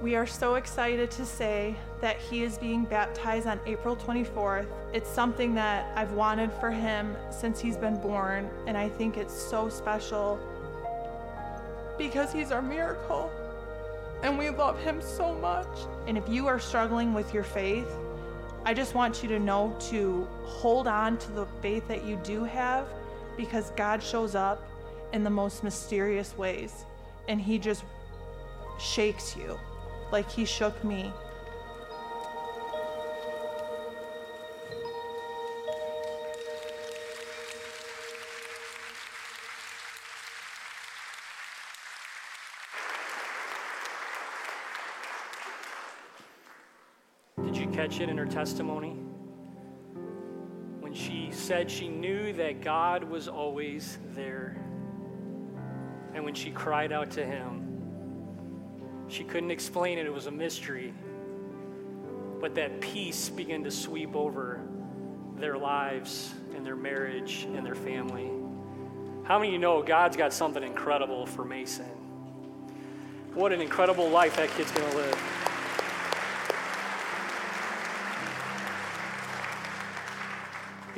we 0.00 0.14
are 0.14 0.26
so 0.26 0.54
excited 0.54 1.10
to 1.12 1.26
say 1.26 1.74
that 2.00 2.18
he 2.18 2.44
is 2.44 2.56
being 2.56 2.84
baptized 2.84 3.48
on 3.48 3.58
April 3.66 3.96
24th. 3.96 4.66
It's 4.92 5.10
something 5.10 5.54
that 5.54 5.90
I've 5.96 6.12
wanted 6.12 6.52
for 6.52 6.70
him 6.70 7.16
since 7.30 7.58
he's 7.58 7.76
been 7.76 8.00
born, 8.00 8.48
and 8.68 8.76
I 8.76 8.88
think 8.88 9.16
it's 9.16 9.34
so 9.34 9.68
special 9.68 10.38
because 11.98 12.32
he's 12.32 12.52
our 12.52 12.62
miracle 12.62 13.28
and 14.22 14.38
we 14.38 14.50
love 14.50 14.78
him 14.80 15.00
so 15.00 15.34
much. 15.34 15.66
And 16.06 16.16
if 16.16 16.28
you 16.28 16.46
are 16.46 16.58
struggling 16.58 17.12
with 17.12 17.32
your 17.34 17.44
faith, 17.44 17.88
I 18.68 18.74
just 18.74 18.94
want 18.94 19.22
you 19.22 19.30
to 19.30 19.38
know 19.38 19.74
to 19.88 20.28
hold 20.44 20.86
on 20.86 21.16
to 21.16 21.32
the 21.32 21.46
faith 21.62 21.88
that 21.88 22.04
you 22.04 22.16
do 22.22 22.44
have 22.44 22.86
because 23.34 23.70
God 23.70 24.02
shows 24.02 24.34
up 24.34 24.62
in 25.14 25.24
the 25.24 25.30
most 25.30 25.64
mysterious 25.64 26.36
ways 26.36 26.84
and 27.28 27.40
he 27.40 27.58
just 27.58 27.82
shakes 28.78 29.34
you 29.34 29.58
like 30.12 30.30
he 30.30 30.44
shook 30.44 30.84
me. 30.84 31.10
In 47.90 48.16
her 48.16 48.26
testimony? 48.26 48.90
When 50.80 50.94
she 50.94 51.30
said 51.32 51.68
she 51.68 51.88
knew 51.88 52.32
that 52.34 52.60
God 52.60 53.02
was 53.02 53.26
always 53.26 53.98
there. 54.14 54.56
And 56.14 56.22
when 56.22 56.34
she 56.34 56.50
cried 56.50 56.92
out 56.92 57.10
to 57.12 57.24
him, 57.24 57.82
she 59.08 59.24
couldn't 59.24 59.50
explain 59.50 59.98
it, 59.98 60.06
it 60.06 60.12
was 60.12 60.26
a 60.26 60.30
mystery. 60.30 60.94
But 62.40 62.54
that 62.54 62.80
peace 62.80 63.30
began 63.30 63.64
to 63.64 63.70
sweep 63.70 64.14
over 64.14 64.60
their 65.36 65.58
lives 65.58 66.32
and 66.54 66.64
their 66.64 66.76
marriage 66.76 67.48
and 67.52 67.66
their 67.66 67.74
family. 67.74 68.30
How 69.24 69.38
many 69.38 69.48
of 69.48 69.54
you 69.54 69.58
know 69.58 69.82
God's 69.82 70.16
got 70.16 70.32
something 70.32 70.62
incredible 70.62 71.26
for 71.26 71.44
Mason? 71.44 71.86
What 73.34 73.52
an 73.52 73.60
incredible 73.60 74.08
life 74.08 74.36
that 74.36 74.50
kid's 74.50 74.70
going 74.70 74.88
to 74.88 74.96
live. 74.98 75.37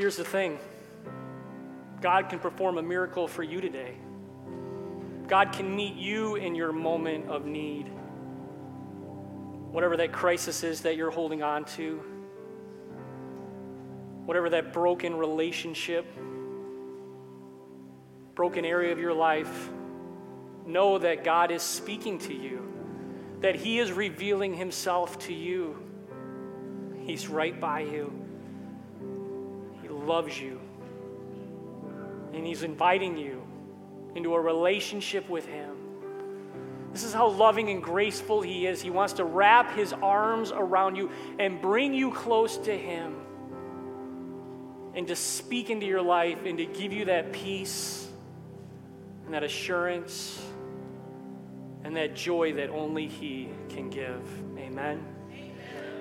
Here's 0.01 0.17
the 0.17 0.25
thing 0.25 0.59
God 2.01 2.31
can 2.31 2.39
perform 2.39 2.79
a 2.79 2.83
miracle 2.83 3.29
for 3.29 3.43
you 3.43 3.61
today. 3.61 3.99
God 5.29 5.53
can 5.53 5.77
meet 5.77 5.95
you 5.95 6.37
in 6.37 6.55
your 6.55 6.73
moment 6.73 7.29
of 7.29 7.45
need. 7.45 7.83
Whatever 9.71 9.99
that 9.99 10.11
crisis 10.11 10.65
is 10.65 10.81
that 10.81 10.97
you're 10.97 11.11
holding 11.11 11.43
on 11.43 11.67
to, 11.77 11.97
whatever 14.25 14.49
that 14.49 14.73
broken 14.73 15.15
relationship, 15.15 16.07
broken 18.35 18.65
area 18.65 18.93
of 18.93 18.99
your 18.99 19.13
life, 19.13 19.69
know 20.65 20.97
that 20.97 21.25
God 21.25 21.51
is 21.51 21.63
speaking 21.63 22.19
to 22.21 22.33
you, 22.33 22.73
that 23.41 23.55
He 23.55 23.79
is 23.79 23.93
revealing 23.93 24.55
Himself 24.55 25.19
to 25.27 25.35
you. 25.35 25.77
He's 27.05 27.29
right 27.29 27.61
by 27.61 27.81
you. 27.81 28.20
Loves 30.11 30.41
you. 30.41 30.61
And 32.35 32.45
He's 32.45 32.65
inviting 32.65 33.17
you 33.17 33.45
into 34.17 34.35
a 34.35 34.41
relationship 34.41 35.29
with 35.29 35.47
Him. 35.47 35.71
This 36.93 37.05
is 37.05 37.15
how 37.15 37.29
loving 37.29 37.69
and 37.69 37.81
graceful 37.81 38.43
He 38.43 38.67
is. 38.67 38.83
He 38.83 38.91
wants 38.91 39.13
to 39.15 39.25
wrap 39.25 39.73
His 39.77 39.93
arms 39.93 40.51
around 40.51 40.97
you 40.97 41.13
and 41.39 41.63
bring 41.63 41.95
you 41.95 42.11
close 42.11 42.57
to 42.59 42.77
Him 42.77 43.15
and 44.97 45.07
to 45.07 45.15
speak 45.15 45.71
into 45.71 45.87
your 45.87 46.03
life 46.03 46.45
and 46.45 46.59
to 46.59 46.65
give 46.65 46.93
you 46.93 47.05
that 47.05 47.33
peace 47.33 48.09
and 49.27 49.33
that 49.33 49.45
assurance 49.45 50.43
and 51.85 51.95
that 51.95 52.17
joy 52.17 52.55
that 52.55 52.71
only 52.71 53.07
He 53.07 53.49
can 53.69 53.89
give. 53.91 54.29
Amen. 54.59 55.07
Amen. 55.31 55.53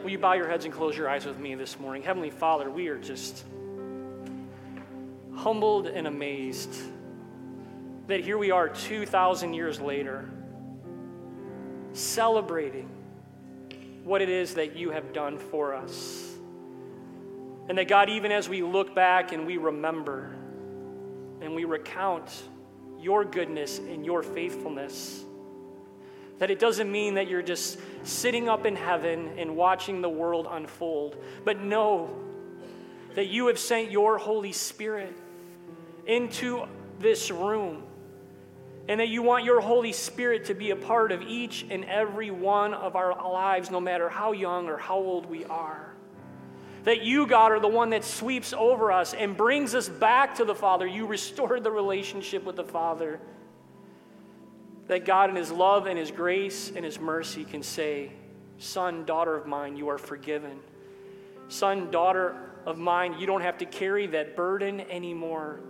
Will 0.01 0.09
you 0.09 0.17
bow 0.17 0.33
your 0.33 0.47
heads 0.47 0.65
and 0.65 0.73
close 0.73 0.97
your 0.97 1.07
eyes 1.07 1.27
with 1.27 1.37
me 1.37 1.53
this 1.53 1.79
morning? 1.79 2.01
Heavenly 2.01 2.31
Father, 2.31 2.71
we 2.71 2.87
are 2.87 2.97
just 2.97 3.45
humbled 5.39 5.87
and 5.87 6.05
amazed 6.05 6.75
that 8.07 8.19
here 8.21 8.37
we 8.37 8.51
are 8.51 8.67
2,000 8.67 9.53
years 9.53 9.79
later, 9.79 10.29
celebrating 11.93 12.89
what 14.03 14.21
it 14.21 14.27
is 14.27 14.55
that 14.55 14.75
you 14.75 14.91
have 14.91 15.13
done 15.13 15.37
for 15.37 15.73
us. 15.73 16.25
And 17.69 17.77
that 17.77 17.87
God, 17.87 18.09
even 18.09 18.33
as 18.33 18.49
we 18.49 18.61
look 18.63 18.93
back 18.93 19.31
and 19.31 19.45
we 19.45 19.55
remember 19.55 20.35
and 21.39 21.55
we 21.55 21.63
recount 21.63 22.29
your 22.99 23.23
goodness 23.23 23.77
and 23.77 24.05
your 24.05 24.23
faithfulness, 24.23 25.23
that 26.39 26.51
it 26.51 26.59
doesn't 26.59 26.91
mean 26.91 27.13
that 27.13 27.29
you're 27.29 27.41
just 27.41 27.79
sitting 28.03 28.49
up 28.49 28.65
in 28.65 28.75
heaven 28.75 29.31
and 29.37 29.55
watching 29.55 30.01
the 30.01 30.09
world 30.09 30.47
unfold, 30.49 31.15
but 31.45 31.61
know 31.61 32.13
that 33.15 33.27
you 33.27 33.47
have 33.47 33.59
sent 33.59 33.89
your 33.89 34.17
Holy 34.17 34.51
Spirit 34.51 35.15
into 36.09 36.65
this 36.99 37.31
room 37.31 37.83
and 38.87 38.99
that 38.99 39.09
you 39.09 39.21
want 39.21 39.45
your 39.45 39.61
Holy 39.61 39.93
Spirit 39.93 40.45
to 40.45 40.55
be 40.55 40.71
a 40.71 40.75
part 40.75 41.11
of 41.11 41.21
each 41.21 41.63
and 41.69 41.85
every 41.85 42.31
one 42.31 42.73
of 42.73 42.95
our 42.95 43.15
lives, 43.31 43.69
no 43.69 43.79
matter 43.79 44.09
how 44.09 44.31
young 44.31 44.67
or 44.67 44.77
how 44.77 44.97
old 44.97 45.27
we 45.27 45.45
are. 45.45 45.93
That 46.85 47.03
you, 47.03 47.27
God, 47.27 47.51
are 47.51 47.59
the 47.59 47.67
one 47.67 47.91
that 47.91 48.03
sweeps 48.03 48.51
over 48.51 48.91
us 48.91 49.13
and 49.13 49.37
brings 49.37 49.75
us 49.75 49.87
back 49.87 50.35
to 50.35 50.45
the 50.45 50.55
Father. 50.55 50.87
You 50.87 51.05
restored 51.05 51.63
the 51.63 51.69
relationship 51.69 52.43
with 52.43 52.55
the 52.55 52.63
Father. 52.63 53.19
that 54.89 55.05
God, 55.05 55.29
in 55.29 55.35
His 55.35 55.51
love 55.51 55.85
and 55.85 55.97
His 55.97 56.11
grace 56.11 56.71
and 56.75 56.83
His 56.83 56.99
mercy, 56.99 57.45
can 57.45 57.63
say, 57.63 58.11
Son, 58.57 59.05
daughter 59.05 59.37
of 59.37 59.45
mine, 59.45 59.77
you 59.77 59.87
are 59.89 59.99
forgiven. 59.99 60.59
Son, 61.47 61.91
daughter 61.91 62.35
of 62.65 62.77
mine, 62.77 63.15
you 63.19 63.27
don't 63.27 63.41
have 63.41 63.59
to 63.59 63.65
carry 63.65 64.07
that 64.07 64.35
burden 64.35 64.81
anymore. 64.81 65.61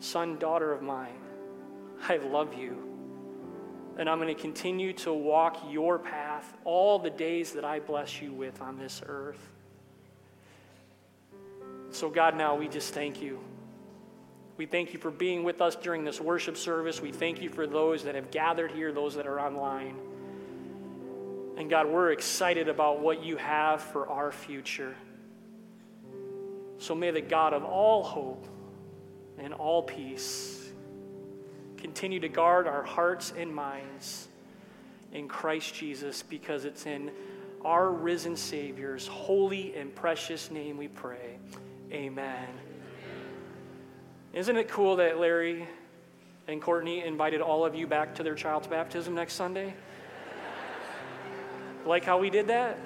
Son, 0.00 0.38
daughter 0.38 0.72
of 0.72 0.82
mine, 0.82 1.16
I 2.08 2.16
love 2.16 2.54
you. 2.54 2.76
And 3.96 4.10
I'm 4.10 4.18
going 4.18 4.34
to 4.34 4.40
continue 4.40 4.92
to 4.94 5.12
walk 5.12 5.58
your 5.70 5.98
path 5.98 6.52
all 6.64 6.98
the 6.98 7.10
days 7.10 7.52
that 7.52 7.64
I 7.64 7.78
bless 7.78 8.20
you 8.20 8.32
with 8.32 8.60
on 8.60 8.76
this 8.76 9.02
earth. 9.06 9.38
So, 11.90 12.10
God, 12.10 12.36
now 12.36 12.56
we 12.56 12.66
just 12.66 12.92
thank 12.92 13.22
you. 13.22 13.38
We 14.56 14.66
thank 14.66 14.92
you 14.92 14.98
for 14.98 15.10
being 15.10 15.44
with 15.44 15.60
us 15.60 15.76
during 15.76 16.04
this 16.04 16.20
worship 16.20 16.56
service. 16.56 17.00
We 17.00 17.12
thank 17.12 17.40
you 17.40 17.50
for 17.50 17.66
those 17.66 18.04
that 18.04 18.14
have 18.14 18.30
gathered 18.30 18.72
here, 18.72 18.92
those 18.92 19.14
that 19.14 19.26
are 19.26 19.40
online. 19.40 19.96
And 21.56 21.70
God, 21.70 21.86
we're 21.86 22.10
excited 22.10 22.68
about 22.68 23.00
what 23.00 23.22
you 23.22 23.36
have 23.36 23.80
for 23.80 24.08
our 24.08 24.32
future. 24.32 24.96
So 26.78 26.94
may 26.94 27.12
the 27.12 27.20
God 27.20 27.52
of 27.52 27.64
all 27.64 28.02
hope 28.02 28.46
and 29.38 29.52
all 29.52 29.82
peace 29.82 30.64
continue 31.84 32.18
to 32.18 32.30
guard 32.30 32.66
our 32.66 32.82
hearts 32.82 33.34
and 33.36 33.54
minds 33.54 34.28
in 35.12 35.28
Christ 35.28 35.74
Jesus 35.74 36.22
because 36.22 36.64
it's 36.64 36.86
in 36.86 37.10
our 37.62 37.90
risen 37.90 38.36
Savior's 38.36 39.06
holy 39.06 39.76
and 39.76 39.94
precious 39.94 40.50
name 40.50 40.78
we 40.78 40.88
pray. 40.88 41.38
Amen. 41.92 42.48
Isn't 44.32 44.56
it 44.56 44.68
cool 44.68 44.96
that 44.96 45.18
Larry 45.18 45.68
and 46.48 46.60
Courtney 46.60 47.04
invited 47.04 47.42
all 47.42 47.66
of 47.66 47.74
you 47.74 47.86
back 47.86 48.14
to 48.14 48.22
their 48.22 48.34
child's 48.34 48.66
baptism 48.66 49.14
next 49.14 49.34
Sunday? 49.34 49.74
like 51.86 52.04
how 52.04 52.18
we 52.18 52.30
did 52.30 52.46
that? 52.46 52.78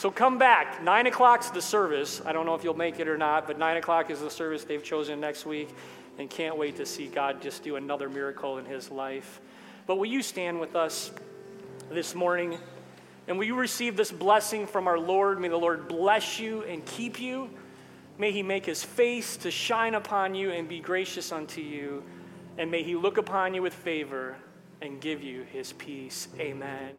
So 0.00 0.10
come 0.10 0.38
back. 0.38 0.82
Nine 0.82 1.06
o'clock's 1.08 1.50
the 1.50 1.60
service. 1.60 2.22
I 2.24 2.32
don't 2.32 2.46
know 2.46 2.54
if 2.54 2.64
you'll 2.64 2.72
make 2.72 3.00
it 3.00 3.06
or 3.06 3.18
not, 3.18 3.46
but 3.46 3.58
nine 3.58 3.76
o'clock 3.76 4.08
is 4.08 4.18
the 4.18 4.30
service 4.30 4.64
they've 4.64 4.82
chosen 4.82 5.20
next 5.20 5.44
week, 5.44 5.68
and 6.18 6.30
can't 6.30 6.56
wait 6.56 6.76
to 6.76 6.86
see 6.86 7.06
God 7.06 7.42
just 7.42 7.62
do 7.62 7.76
another 7.76 8.08
miracle 8.08 8.56
in 8.56 8.64
his 8.64 8.90
life. 8.90 9.42
But 9.86 9.96
will 9.96 10.06
you 10.06 10.22
stand 10.22 10.58
with 10.58 10.74
us 10.74 11.10
this 11.90 12.14
morning? 12.14 12.56
And 13.28 13.36
will 13.36 13.44
you 13.44 13.54
receive 13.54 13.94
this 13.94 14.10
blessing 14.10 14.66
from 14.66 14.88
our 14.88 14.98
Lord? 14.98 15.38
May 15.38 15.48
the 15.48 15.58
Lord 15.58 15.86
bless 15.86 16.40
you 16.40 16.62
and 16.62 16.82
keep 16.86 17.20
you. 17.20 17.50
May 18.16 18.32
he 18.32 18.42
make 18.42 18.64
his 18.64 18.82
face 18.82 19.36
to 19.36 19.50
shine 19.50 19.94
upon 19.94 20.34
you 20.34 20.50
and 20.50 20.66
be 20.66 20.80
gracious 20.80 21.30
unto 21.30 21.60
you. 21.60 22.02
And 22.56 22.70
may 22.70 22.82
he 22.82 22.96
look 22.96 23.18
upon 23.18 23.52
you 23.52 23.60
with 23.60 23.74
favor 23.74 24.38
and 24.80 24.98
give 24.98 25.22
you 25.22 25.42
his 25.42 25.74
peace. 25.74 26.28
Amen. 26.38 26.88